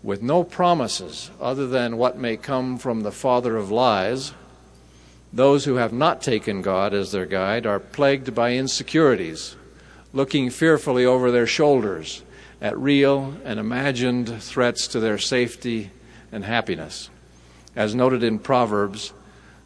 With 0.04 0.22
no 0.22 0.44
promises 0.44 1.32
other 1.42 1.68
than 1.68 1.98
what 1.98 2.18
may 2.18 2.38
come 2.38 2.78
from 2.78 3.02
the 3.02 3.12
father 3.12 3.58
of 3.58 3.72
lies, 3.72 4.34
those 5.34 5.66
who 5.66 5.76
have 5.76 5.92
not 5.92 6.22
taken 6.22 6.62
God 6.62 6.94
as 6.94 7.12
their 7.12 7.26
guide 7.26 7.66
are 7.66 7.80
plagued 7.80 8.34
by 8.34 8.54
insecurities, 8.54 9.56
looking 10.13 10.50
fearfully 10.50 11.06
over 11.06 11.32
their 11.32 11.48
shoulders 11.48 12.22
at 12.62 12.78
real 12.78 13.36
and 13.44 13.60
imagined 13.60 14.42
threats 14.42 14.88
to 14.88 15.00
their 15.00 15.18
safety 15.18 15.92
and 16.32 16.46
happiness. 16.46 17.10
As 17.76 17.96
noted 17.96 18.22
in 18.22 18.38
Proverbs, 18.38 19.14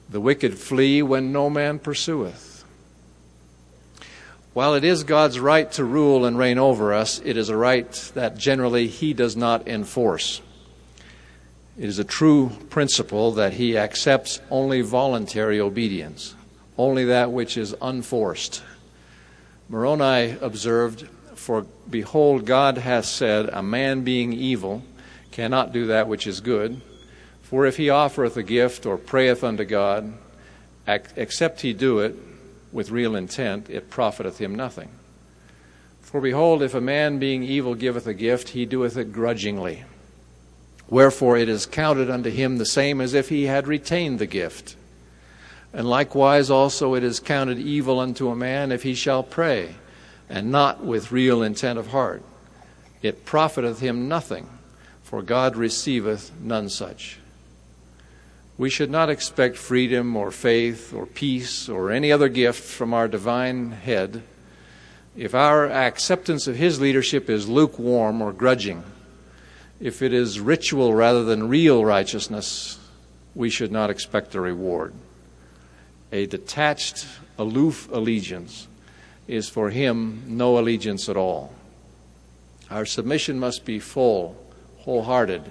the 0.09 0.21
wicked 0.21 0.57
flee 0.57 1.01
when 1.01 1.33
no 1.33 1.49
man 1.49 1.79
pursueth. 1.79 2.63
While 4.53 4.73
it 4.75 4.83
is 4.83 5.03
God's 5.03 5.39
right 5.39 5.69
to 5.73 5.83
rule 5.83 6.25
and 6.25 6.37
reign 6.37 6.57
over 6.57 6.93
us, 6.93 7.21
it 7.23 7.37
is 7.37 7.49
a 7.49 7.57
right 7.57 7.91
that 8.15 8.37
generally 8.37 8.87
He 8.87 9.13
does 9.13 9.35
not 9.35 9.67
enforce. 9.67 10.41
It 11.77 11.85
is 11.85 11.99
a 11.99 12.03
true 12.03 12.51
principle 12.69 13.33
that 13.33 13.53
He 13.53 13.77
accepts 13.77 14.39
only 14.49 14.81
voluntary 14.81 15.59
obedience, 15.59 16.33
only 16.77 17.05
that 17.05 17.31
which 17.31 17.57
is 17.57 17.75
unforced. 17.81 18.63
Moroni 19.69 20.37
observed, 20.41 21.07
For 21.35 21.65
behold, 21.89 22.45
God 22.45 22.77
hath 22.77 23.05
said, 23.05 23.49
A 23.49 23.61
man 23.61 24.03
being 24.03 24.31
evil 24.31 24.81
cannot 25.31 25.73
do 25.73 25.87
that 25.87 26.07
which 26.07 26.25
is 26.25 26.39
good 26.39 26.81
for 27.49 27.65
if 27.65 27.77
he 27.77 27.89
offereth 27.89 28.35
a 28.35 28.43
gift 28.43 28.85
or 28.85 28.97
prayeth 28.97 29.41
unto 29.41 29.63
God, 29.63 30.11
except 30.85 31.61
he 31.61 31.71
do 31.71 31.99
it 31.99 32.13
with 32.73 32.91
real 32.91 33.15
intent, 33.15 33.69
it 33.69 33.89
profiteth 33.89 34.37
him 34.37 34.53
nothing. 34.53 34.89
For 36.01 36.19
behold, 36.19 36.61
if 36.61 36.73
a 36.73 36.81
man 36.81 37.19
being 37.19 37.43
evil 37.43 37.73
giveth 37.73 38.05
a 38.05 38.13
gift, 38.13 38.49
he 38.49 38.65
doeth 38.65 38.97
it 38.97 39.13
grudgingly. 39.13 39.85
Wherefore 40.89 41.37
it 41.37 41.47
is 41.47 41.65
counted 41.65 42.09
unto 42.09 42.29
him 42.29 42.57
the 42.57 42.65
same 42.65 42.99
as 42.99 43.13
if 43.13 43.29
he 43.29 43.45
had 43.45 43.65
retained 43.65 44.19
the 44.19 44.25
gift. 44.25 44.75
And 45.71 45.89
likewise 45.89 46.49
also 46.49 46.95
it 46.95 47.03
is 47.03 47.21
counted 47.21 47.59
evil 47.59 48.01
unto 48.01 48.27
a 48.27 48.35
man 48.35 48.73
if 48.73 48.83
he 48.83 48.93
shall 48.93 49.23
pray, 49.23 49.75
and 50.29 50.51
not 50.51 50.83
with 50.83 51.13
real 51.13 51.41
intent 51.41 51.79
of 51.79 51.87
heart. 51.87 52.23
It 53.01 53.23
profiteth 53.23 53.79
him 53.79 54.09
nothing, 54.09 54.49
for 55.01 55.21
God 55.21 55.55
receiveth 55.55 56.33
none 56.41 56.67
such. 56.67 57.19
We 58.57 58.69
should 58.71 58.89
not 58.89 59.09
expect 59.09 59.55
freedom 59.55 60.15
or 60.15 60.31
faith 60.31 60.93
or 60.93 61.05
peace 61.05 61.69
or 61.69 61.91
any 61.91 62.11
other 62.11 62.27
gift 62.27 62.63
from 62.63 62.93
our 62.93 63.07
divine 63.07 63.71
head 63.71 64.23
if 65.15 65.33
our 65.33 65.67
acceptance 65.67 66.47
of 66.47 66.55
his 66.55 66.79
leadership 66.79 67.29
is 67.29 67.49
lukewarm 67.49 68.21
or 68.21 68.31
grudging. 68.31 68.83
If 69.79 70.01
it 70.01 70.13
is 70.13 70.39
ritual 70.39 70.93
rather 70.93 71.23
than 71.23 71.49
real 71.49 71.83
righteousness, 71.83 72.79
we 73.35 73.49
should 73.49 73.71
not 73.71 73.89
expect 73.89 74.33
a 74.35 74.41
reward. 74.41 74.93
A 76.11 76.25
detached, 76.25 77.05
aloof 77.37 77.89
allegiance 77.91 78.67
is 79.27 79.49
for 79.49 79.69
him 79.69 80.23
no 80.25 80.57
allegiance 80.57 81.09
at 81.09 81.17
all. 81.17 81.53
Our 82.71 82.85
submission 82.85 83.39
must 83.39 83.65
be 83.65 83.79
full, 83.79 84.35
wholehearted, 84.79 85.43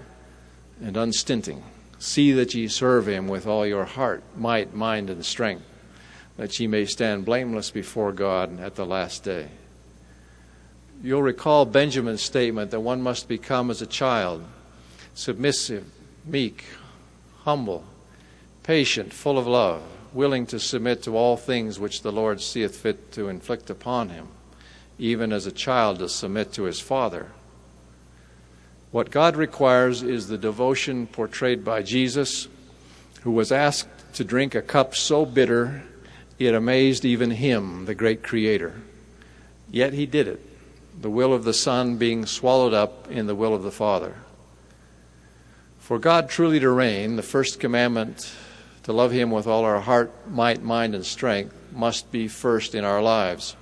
and 0.83 0.97
unstinting. 0.97 1.63
See 1.99 2.33
that 2.33 2.55
ye 2.55 2.69
serve 2.69 3.09
him 3.09 3.29
with 3.29 3.47
all 3.47 3.67
your 3.67 3.85
heart, 3.85 4.23
might, 4.37 4.75
mind, 4.75 5.09
and 5.09 5.25
strength, 5.25 5.65
that 6.37 6.59
ye 6.61 6.67
may 6.67 6.85
stand 6.85 7.25
blameless 7.25 7.71
before 7.71 8.13
God 8.13 8.61
at 8.61 8.75
the 8.75 8.87
last 8.87 9.25
day. 9.25 9.49
You'll 11.03 11.23
recall 11.23 11.65
Benjamin's 11.65 12.23
statement 12.23 12.71
that 12.71 12.81
one 12.81 13.03
must 13.03 13.29
become 13.29 13.71
as 13.71 13.83
a 13.83 13.87
child 13.87 14.45
submissive, 15.15 15.85
meek, 16.27 16.65
humble, 17.45 17.85
patient, 18.63 19.13
full 19.13 19.39
of 19.39 19.47
love, 19.47 19.83
willing 20.13 20.47
to 20.47 20.61
submit 20.61 21.03
to 21.03 21.17
all 21.17 21.37
things 21.37 21.79
which 21.79 22.03
the 22.03 22.13
Lord 22.13 22.41
seeth 22.41 22.77
fit 22.77 23.13
to 23.13 23.29
inflict 23.29 23.71
upon 23.71 24.11
him, 24.11 24.29
even 24.99 25.33
as 25.33 25.47
a 25.47 25.53
child 25.53 25.99
does 25.99 26.15
submit 26.15 26.53
to 26.55 26.65
his 26.65 26.81
father. 26.81 27.29
What 28.91 29.11
God 29.11 29.37
requires 29.37 30.03
is 30.03 30.29
the 30.29 30.39
devotion 30.39 31.07
portrayed 31.07 31.65
by 31.65 31.83
Jesus, 31.83 32.49
who 33.23 33.33
was 33.33 33.53
asked 33.53 33.89
to 34.15 34.25
drink 34.25 34.55
a 34.55 34.63
cup 34.63 34.95
so 34.95 35.27
bitter 35.27 35.83
it 36.39 36.55
amazed 36.55 37.05
even 37.05 37.31
him, 37.31 37.87
the 37.87 37.95
great 37.95 38.23
Creator. 38.23 38.75
Yet 39.71 39.95
he 39.95 40.07
did 40.07 40.29
it, 40.29 40.41
the 41.01 41.11
will 41.11 41.33
of 41.33 41.45
the 41.45 41.55
Son 41.55 41.97
being 41.97 42.27
swallowed 42.27 42.75
up 42.75 43.11
in 43.11 43.27
the 43.27 43.35
will 43.35 43.55
of 43.55 43.63
the 43.63 43.71
Father. 43.71 44.15
For 45.79 45.99
God 45.99 46.29
truly 46.29 46.61
to 46.61 46.71
reign, 46.71 47.17
the 47.17 47.23
first 47.23 47.61
commandment, 47.61 48.33
to 48.83 48.93
love 48.93 49.13
Him 49.13 49.31
with 49.31 49.47
all 49.47 49.65
our 49.65 49.81
heart, 49.81 50.13
might, 50.29 50.63
mind, 50.63 50.95
and 50.95 51.07
strength, 51.07 51.55
must 51.73 52.11
be 52.11 52.29
first 52.29 52.75
in 52.75 52.85
our 52.85 53.01
lives. 53.03 53.57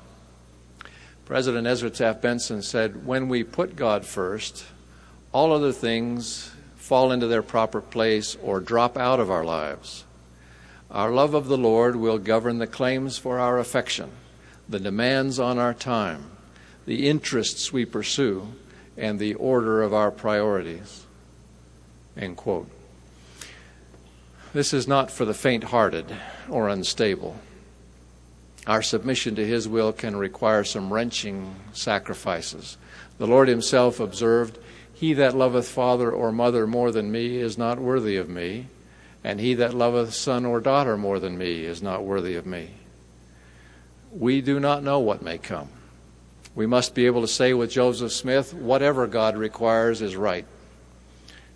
President 1.26 1.66
Ezra 1.66 1.90
Taft 1.90 2.20
Benson 2.22 2.62
said, 2.62 3.06
When 3.06 3.28
we 3.28 3.44
put 3.44 3.76
God 3.76 4.04
first, 4.04 4.64
all 5.34 5.52
other 5.52 5.72
things 5.72 6.52
fall 6.76 7.10
into 7.10 7.26
their 7.26 7.42
proper 7.42 7.80
place 7.80 8.36
or 8.40 8.60
drop 8.60 8.96
out 8.96 9.18
of 9.18 9.32
our 9.32 9.44
lives. 9.44 10.04
Our 10.92 11.10
love 11.10 11.34
of 11.34 11.48
the 11.48 11.58
Lord 11.58 11.96
will 11.96 12.18
govern 12.18 12.58
the 12.58 12.68
claims 12.68 13.18
for 13.18 13.40
our 13.40 13.58
affection, 13.58 14.12
the 14.68 14.78
demands 14.78 15.40
on 15.40 15.58
our 15.58 15.74
time, 15.74 16.30
the 16.86 17.08
interests 17.08 17.72
we 17.72 17.84
pursue, 17.84 18.46
and 18.96 19.18
the 19.18 19.34
order 19.34 19.82
of 19.82 19.92
our 19.92 20.12
priorities. 20.12 21.04
End 22.16 22.36
quote. 22.36 22.70
This 24.52 24.72
is 24.72 24.86
not 24.86 25.10
for 25.10 25.24
the 25.24 25.34
faint 25.34 25.64
hearted 25.64 26.14
or 26.48 26.68
unstable. 26.68 27.36
Our 28.68 28.82
submission 28.82 29.34
to 29.34 29.44
His 29.44 29.66
will 29.66 29.92
can 29.92 30.14
require 30.14 30.62
some 30.62 30.92
wrenching 30.92 31.56
sacrifices. 31.72 32.76
The 33.18 33.26
Lord 33.26 33.48
Himself 33.48 33.98
observed, 33.98 34.58
he 34.94 35.12
that 35.14 35.36
loveth 35.36 35.68
father 35.68 36.10
or 36.10 36.32
mother 36.32 36.66
more 36.66 36.90
than 36.92 37.10
me 37.10 37.36
is 37.36 37.58
not 37.58 37.78
worthy 37.78 38.16
of 38.16 38.28
me, 38.28 38.68
and 39.22 39.40
he 39.40 39.54
that 39.54 39.74
loveth 39.74 40.14
son 40.14 40.46
or 40.46 40.60
daughter 40.60 40.96
more 40.96 41.18
than 41.18 41.36
me 41.36 41.64
is 41.64 41.82
not 41.82 42.04
worthy 42.04 42.36
of 42.36 42.46
me. 42.46 42.70
We 44.12 44.40
do 44.40 44.60
not 44.60 44.84
know 44.84 45.00
what 45.00 45.22
may 45.22 45.38
come. 45.38 45.68
We 46.54 46.66
must 46.66 46.94
be 46.94 47.06
able 47.06 47.22
to 47.22 47.28
say 47.28 47.52
with 47.52 47.72
Joseph 47.72 48.12
Smith, 48.12 48.54
whatever 48.54 49.08
God 49.08 49.36
requires 49.36 50.00
is 50.00 50.14
right. 50.14 50.46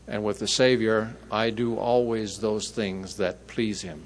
And 0.09 0.25
with 0.25 0.41
the 0.41 0.49
Savior, 0.49 1.15
I 1.31 1.51
do 1.51 1.77
always 1.77 2.39
those 2.39 2.71
things 2.71 3.19
that 3.19 3.47
please 3.47 3.83
Him. 3.83 4.03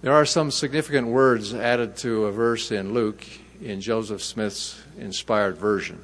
There 0.00 0.14
are 0.14 0.24
some 0.24 0.50
significant 0.50 1.08
words 1.08 1.52
added 1.52 1.96
to 1.98 2.24
a 2.26 2.32
verse 2.32 2.70
in 2.70 2.94
Luke 2.94 3.26
in 3.60 3.80
Joseph 3.80 4.22
Smith's 4.22 4.80
inspired 4.98 5.58
version. 5.58 6.00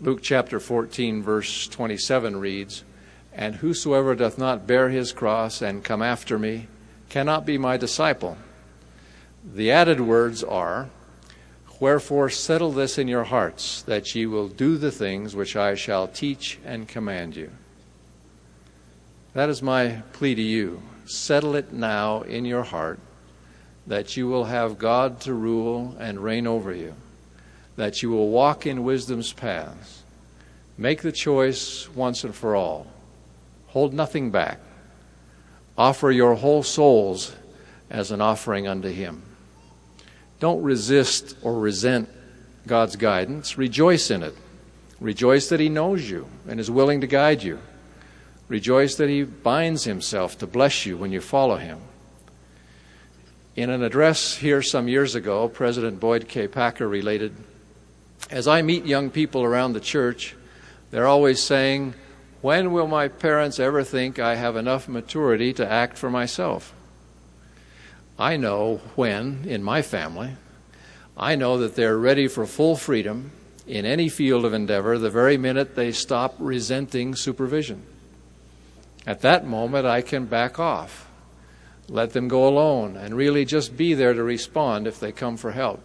Luke 0.00 0.22
chapter 0.22 0.58
14, 0.58 1.22
verse 1.22 1.68
27 1.68 2.36
reads, 2.36 2.82
And 3.32 3.56
whosoever 3.56 4.16
doth 4.16 4.38
not 4.38 4.66
bear 4.66 4.88
his 4.88 5.12
cross 5.12 5.62
and 5.62 5.84
come 5.84 6.02
after 6.02 6.36
me 6.36 6.66
cannot 7.08 7.46
be 7.46 7.58
my 7.58 7.76
disciple. 7.76 8.36
The 9.44 9.70
added 9.70 10.00
words 10.00 10.42
are, 10.42 10.90
Wherefore 11.78 12.28
settle 12.28 12.72
this 12.72 12.98
in 12.98 13.06
your 13.06 13.24
hearts, 13.24 13.82
that 13.82 14.14
ye 14.14 14.26
will 14.26 14.48
do 14.48 14.76
the 14.76 14.90
things 14.90 15.36
which 15.36 15.54
I 15.54 15.74
shall 15.76 16.08
teach 16.08 16.58
and 16.64 16.88
command 16.88 17.36
you. 17.36 17.50
That 19.32 19.48
is 19.48 19.62
my 19.62 20.02
plea 20.12 20.34
to 20.34 20.42
you. 20.42 20.82
Settle 21.06 21.54
it 21.54 21.72
now 21.72 22.22
in 22.22 22.44
your 22.44 22.62
heart 22.62 22.98
that 23.86 24.16
you 24.16 24.26
will 24.26 24.44
have 24.44 24.78
God 24.78 25.20
to 25.20 25.34
rule 25.34 25.94
and 26.00 26.18
reign 26.18 26.46
over 26.46 26.72
you 26.72 26.94
that 27.76 28.02
you 28.02 28.10
will 28.10 28.28
walk 28.28 28.66
in 28.66 28.84
wisdom's 28.84 29.32
paths. 29.32 30.02
Make 30.76 31.02
the 31.02 31.12
choice 31.12 31.88
once 31.94 32.24
and 32.24 32.34
for 32.34 32.56
all. 32.56 32.86
Hold 33.68 33.92
nothing 33.92 34.30
back. 34.30 34.60
Offer 35.76 36.10
your 36.10 36.34
whole 36.34 36.62
souls 36.62 37.34
as 37.90 38.10
an 38.10 38.20
offering 38.20 38.66
unto 38.66 38.88
Him. 38.88 39.22
Don't 40.40 40.62
resist 40.62 41.36
or 41.42 41.58
resent 41.58 42.08
God's 42.66 42.96
guidance. 42.96 43.58
Rejoice 43.58 44.10
in 44.10 44.22
it. 44.22 44.34
Rejoice 45.00 45.48
that 45.48 45.60
He 45.60 45.68
knows 45.68 46.08
you 46.08 46.28
and 46.48 46.60
is 46.60 46.70
willing 46.70 47.00
to 47.00 47.06
guide 47.06 47.42
you. 47.42 47.58
Rejoice 48.48 48.94
that 48.96 49.08
He 49.08 49.24
binds 49.24 49.84
Himself 49.84 50.38
to 50.38 50.46
bless 50.46 50.86
you 50.86 50.96
when 50.96 51.12
you 51.12 51.20
follow 51.20 51.56
Him. 51.56 51.80
In 53.56 53.70
an 53.70 53.82
address 53.82 54.36
here 54.36 54.62
some 54.62 54.88
years 54.88 55.14
ago, 55.14 55.48
President 55.48 56.00
Boyd 56.00 56.28
K. 56.28 56.48
Packer 56.48 56.88
related 56.88 57.34
as 58.30 58.48
I 58.48 58.62
meet 58.62 58.86
young 58.86 59.10
people 59.10 59.42
around 59.42 59.72
the 59.72 59.80
church, 59.80 60.34
they're 60.90 61.06
always 61.06 61.42
saying, 61.42 61.94
When 62.40 62.72
will 62.72 62.86
my 62.86 63.08
parents 63.08 63.60
ever 63.60 63.84
think 63.84 64.18
I 64.18 64.36
have 64.36 64.56
enough 64.56 64.88
maturity 64.88 65.52
to 65.54 65.70
act 65.70 65.98
for 65.98 66.10
myself? 66.10 66.72
I 68.18 68.36
know 68.36 68.80
when 68.94 69.44
in 69.46 69.62
my 69.62 69.82
family. 69.82 70.36
I 71.16 71.36
know 71.36 71.58
that 71.58 71.76
they're 71.76 71.98
ready 71.98 72.28
for 72.28 72.46
full 72.46 72.76
freedom 72.76 73.32
in 73.66 73.84
any 73.84 74.08
field 74.08 74.44
of 74.44 74.52
endeavor 74.52 74.98
the 74.98 75.10
very 75.10 75.36
minute 75.36 75.74
they 75.74 75.92
stop 75.92 76.34
resenting 76.38 77.14
supervision. 77.14 77.82
At 79.06 79.20
that 79.20 79.46
moment, 79.46 79.86
I 79.86 80.00
can 80.00 80.26
back 80.26 80.58
off, 80.58 81.08
let 81.88 82.12
them 82.12 82.28
go 82.28 82.48
alone, 82.48 82.96
and 82.96 83.14
really 83.14 83.44
just 83.44 83.76
be 83.76 83.94
there 83.94 84.14
to 84.14 84.22
respond 84.22 84.86
if 84.86 84.98
they 84.98 85.12
come 85.12 85.36
for 85.36 85.52
help 85.52 85.80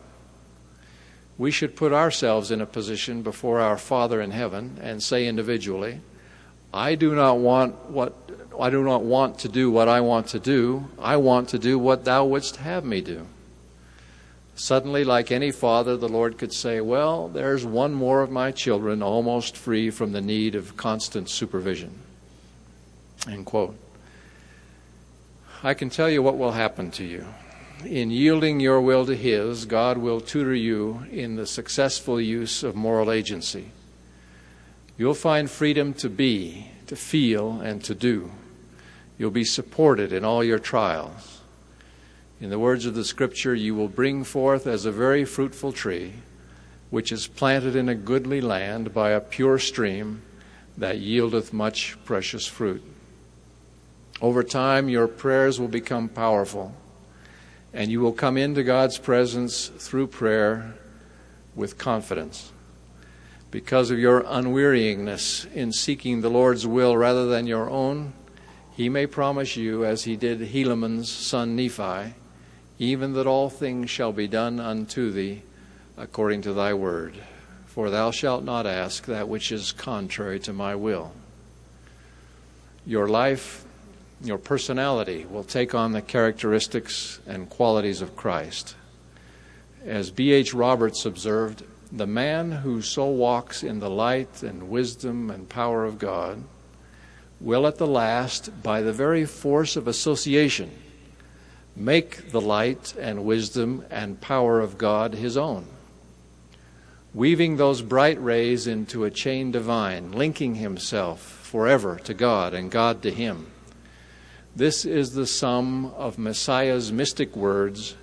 we 1.39 1.49
should 1.49 1.73
put 1.75 1.93
ourselves 1.93 2.51
in 2.51 2.59
a 2.59 2.65
position 2.65 3.23
before 3.23 3.61
our 3.61 3.77
Father 3.77 4.21
in 4.21 4.29
heaven 4.29 4.77
and 4.81 5.01
say 5.01 5.25
individually, 5.25 6.01
I 6.73 6.95
do 6.95 7.15
not 7.15 7.37
want 7.37 7.89
what 7.89 8.13
I 8.59 8.69
do 8.69 8.83
not 8.83 9.03
want 9.03 9.39
to 9.39 9.47
do 9.47 9.71
what 9.71 9.87
I 9.87 10.01
want 10.01 10.27
to 10.27 10.39
do. 10.39 10.89
I 10.99 11.15
want 11.15 11.47
to 11.49 11.57
do 11.57 11.79
what 11.79 12.03
thou 12.03 12.25
wouldst 12.25 12.57
have 12.57 12.83
me 12.83 12.99
do. 12.99 13.25
Suddenly, 14.55 15.05
like 15.05 15.31
any 15.31 15.51
father, 15.51 15.95
the 15.95 16.09
Lord 16.09 16.37
could 16.37 16.51
say, 16.51 16.81
Well, 16.81 17.29
there's 17.29 17.65
one 17.65 17.93
more 17.93 18.21
of 18.21 18.29
my 18.29 18.51
children 18.51 19.01
almost 19.01 19.55
free 19.55 19.89
from 19.89 20.11
the 20.11 20.21
need 20.21 20.55
of 20.55 20.75
constant 20.75 21.29
supervision. 21.29 21.97
End 23.29 23.45
quote. 23.45 23.77
I 25.63 25.73
can 25.73 25.89
tell 25.89 26.09
you 26.09 26.21
what 26.21 26.37
will 26.37 26.51
happen 26.51 26.91
to 26.91 27.05
you 27.05 27.25
in 27.85 28.11
yielding 28.11 28.59
your 28.59 28.81
will 28.81 29.05
to 29.05 29.15
His, 29.15 29.65
God 29.65 29.97
will 29.97 30.21
tutor 30.21 30.55
you 30.55 31.05
in 31.11 31.35
the 31.35 31.45
successful 31.45 32.19
use 32.19 32.63
of 32.63 32.75
moral 32.75 33.11
agency. 33.11 33.71
You'll 34.97 35.13
find 35.13 35.49
freedom 35.49 35.93
to 35.95 36.09
be, 36.09 36.71
to 36.87 36.95
feel, 36.95 37.61
and 37.61 37.83
to 37.85 37.95
do. 37.95 38.31
You'll 39.17 39.31
be 39.31 39.45
supported 39.45 40.11
in 40.11 40.25
all 40.25 40.43
your 40.43 40.59
trials. 40.59 41.41
In 42.41 42.49
the 42.49 42.59
words 42.59 42.85
of 42.85 42.95
the 42.95 43.05
Scripture, 43.05 43.55
you 43.55 43.75
will 43.75 43.87
bring 43.87 44.23
forth 44.23 44.67
as 44.67 44.85
a 44.85 44.91
very 44.91 45.25
fruitful 45.25 45.71
tree, 45.71 46.13
which 46.89 47.11
is 47.11 47.27
planted 47.27 47.75
in 47.75 47.89
a 47.89 47.95
goodly 47.95 48.41
land 48.41 48.93
by 48.93 49.11
a 49.11 49.21
pure 49.21 49.59
stream 49.59 50.21
that 50.77 50.99
yieldeth 50.99 51.53
much 51.53 51.97
precious 52.05 52.47
fruit. 52.47 52.83
Over 54.21 54.43
time, 54.43 54.89
your 54.89 55.07
prayers 55.07 55.59
will 55.59 55.67
become 55.67 56.09
powerful 56.09 56.73
and 57.73 57.91
you 57.91 58.01
will 58.01 58.13
come 58.13 58.37
into 58.37 58.63
God's 58.63 58.97
presence 58.97 59.67
through 59.67 60.07
prayer 60.07 60.75
with 61.55 61.77
confidence. 61.77 62.51
Because 63.51 63.91
of 63.91 63.99
your 63.99 64.21
unwearyingness 64.23 65.51
in 65.53 65.71
seeking 65.71 66.21
the 66.21 66.29
Lord's 66.29 66.67
will 66.67 66.95
rather 66.95 67.25
than 67.27 67.47
your 67.47 67.69
own, 67.69 68.13
he 68.75 68.89
may 68.89 69.07
promise 69.07 69.55
you, 69.55 69.83
as 69.83 70.03
he 70.03 70.15
did 70.15 70.39
Helaman's 70.39 71.09
son 71.09 71.55
Nephi, 71.55 72.13
even 72.77 73.13
that 73.13 73.27
all 73.27 73.49
things 73.49 73.89
shall 73.89 74.13
be 74.13 74.27
done 74.27 74.59
unto 74.59 75.11
thee 75.11 75.41
according 75.97 76.41
to 76.43 76.53
thy 76.53 76.73
word. 76.73 77.15
For 77.65 77.89
thou 77.89 78.11
shalt 78.11 78.43
not 78.43 78.65
ask 78.65 79.05
that 79.05 79.27
which 79.27 79.51
is 79.51 79.71
contrary 79.71 80.39
to 80.41 80.53
my 80.53 80.75
will. 80.75 81.11
Your 82.85 83.09
life, 83.09 83.65
your 84.21 84.37
personality 84.37 85.25
will 85.29 85.43
take 85.43 85.73
on 85.73 85.93
the 85.93 86.01
characteristics 86.01 87.19
and 87.25 87.49
qualities 87.49 88.01
of 88.01 88.15
Christ. 88.15 88.75
As 89.85 90.11
B.H. 90.11 90.53
Roberts 90.53 91.05
observed, 91.05 91.63
the 91.91 92.07
man 92.07 92.51
who 92.51 92.81
so 92.81 93.05
walks 93.05 93.63
in 93.63 93.79
the 93.79 93.89
light 93.89 94.43
and 94.43 94.69
wisdom 94.69 95.29
and 95.29 95.47
power 95.49 95.85
of 95.85 95.97
God 95.97 96.43
will 97.39 97.65
at 97.65 97.77
the 97.77 97.87
last, 97.87 98.61
by 98.61 98.81
the 98.81 98.91
very 98.91 99.25
force 99.25 99.75
of 99.75 99.87
association, 99.87 100.69
make 101.75 102.31
the 102.31 102.41
light 102.41 102.93
and 102.99 103.23
wisdom 103.23 103.85
and 103.89 104.19
power 104.19 104.59
of 104.59 104.77
God 104.77 105.13
his 105.13 105.37
own, 105.37 105.65
weaving 107.13 107.55
those 107.55 107.81
bright 107.81 108.21
rays 108.21 108.67
into 108.67 109.05
a 109.05 109.09
chain 109.09 109.51
divine, 109.51 110.11
linking 110.11 110.55
himself 110.55 111.21
forever 111.21 111.97
to 112.03 112.13
God 112.13 112.53
and 112.53 112.69
God 112.69 113.01
to 113.03 113.11
him. 113.11 113.47
This 114.59 114.83
is 114.83 115.13
the 115.13 115.25
sum 115.25 115.85
of 115.95 116.17
Messiah's 116.17 116.91
mystic 116.91 117.33
words 117.33 117.95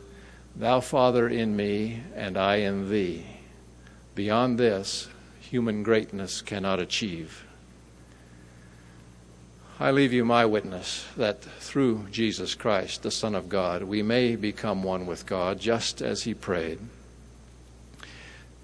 Thou, 0.57 0.81
Father, 0.81 1.29
in 1.29 1.55
me, 1.55 2.01
and 2.15 2.39
I 2.39 2.57
in 2.57 2.89
thee. 2.89 3.27
Beyond 4.15 4.57
this, 4.57 5.09
human 5.39 5.83
greatness 5.83 6.41
cannot 6.41 6.81
achieve. 6.81 7.45
I 9.79 9.91
leave 9.91 10.15
you 10.15 10.25
my 10.25 10.47
witness 10.47 11.05
that 11.19 11.43
through 11.43 12.07
Jesus 12.11 12.55
Christ, 12.55 13.03
the 13.03 13.11
Son 13.11 13.35
of 13.35 13.51
God, 13.51 13.83
we 13.83 14.03
may 14.03 14.35
become 14.35 14.83
one 14.83 15.05
with 15.05 15.27
God 15.27 15.61
just 15.61 16.01
as 16.01 16.23
he 16.23 16.33
prayed. 16.33 16.79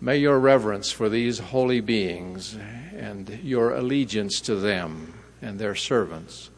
May 0.00 0.16
your 0.16 0.38
reverence 0.38 0.90
for 0.90 1.10
these 1.10 1.40
holy 1.40 1.80
beings 1.80 2.56
and 2.96 3.28
your 3.42 3.74
allegiance 3.74 4.40
to 4.40 4.56
them 4.56 5.12
and 5.42 5.58
their 5.58 5.74
servants 5.74 6.48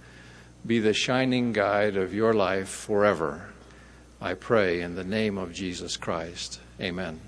be 0.66 0.79
the 0.79 0.94
shining 0.94 1.53
guide 1.53 1.96
of 1.96 2.14
your 2.14 2.33
life 2.33 2.68
forever. 2.68 3.50
I 4.20 4.35
pray 4.35 4.81
in 4.81 4.94
the 4.94 5.05
name 5.05 5.37
of 5.37 5.53
Jesus 5.53 5.96
Christ. 5.96 6.61
Amen. 6.81 7.20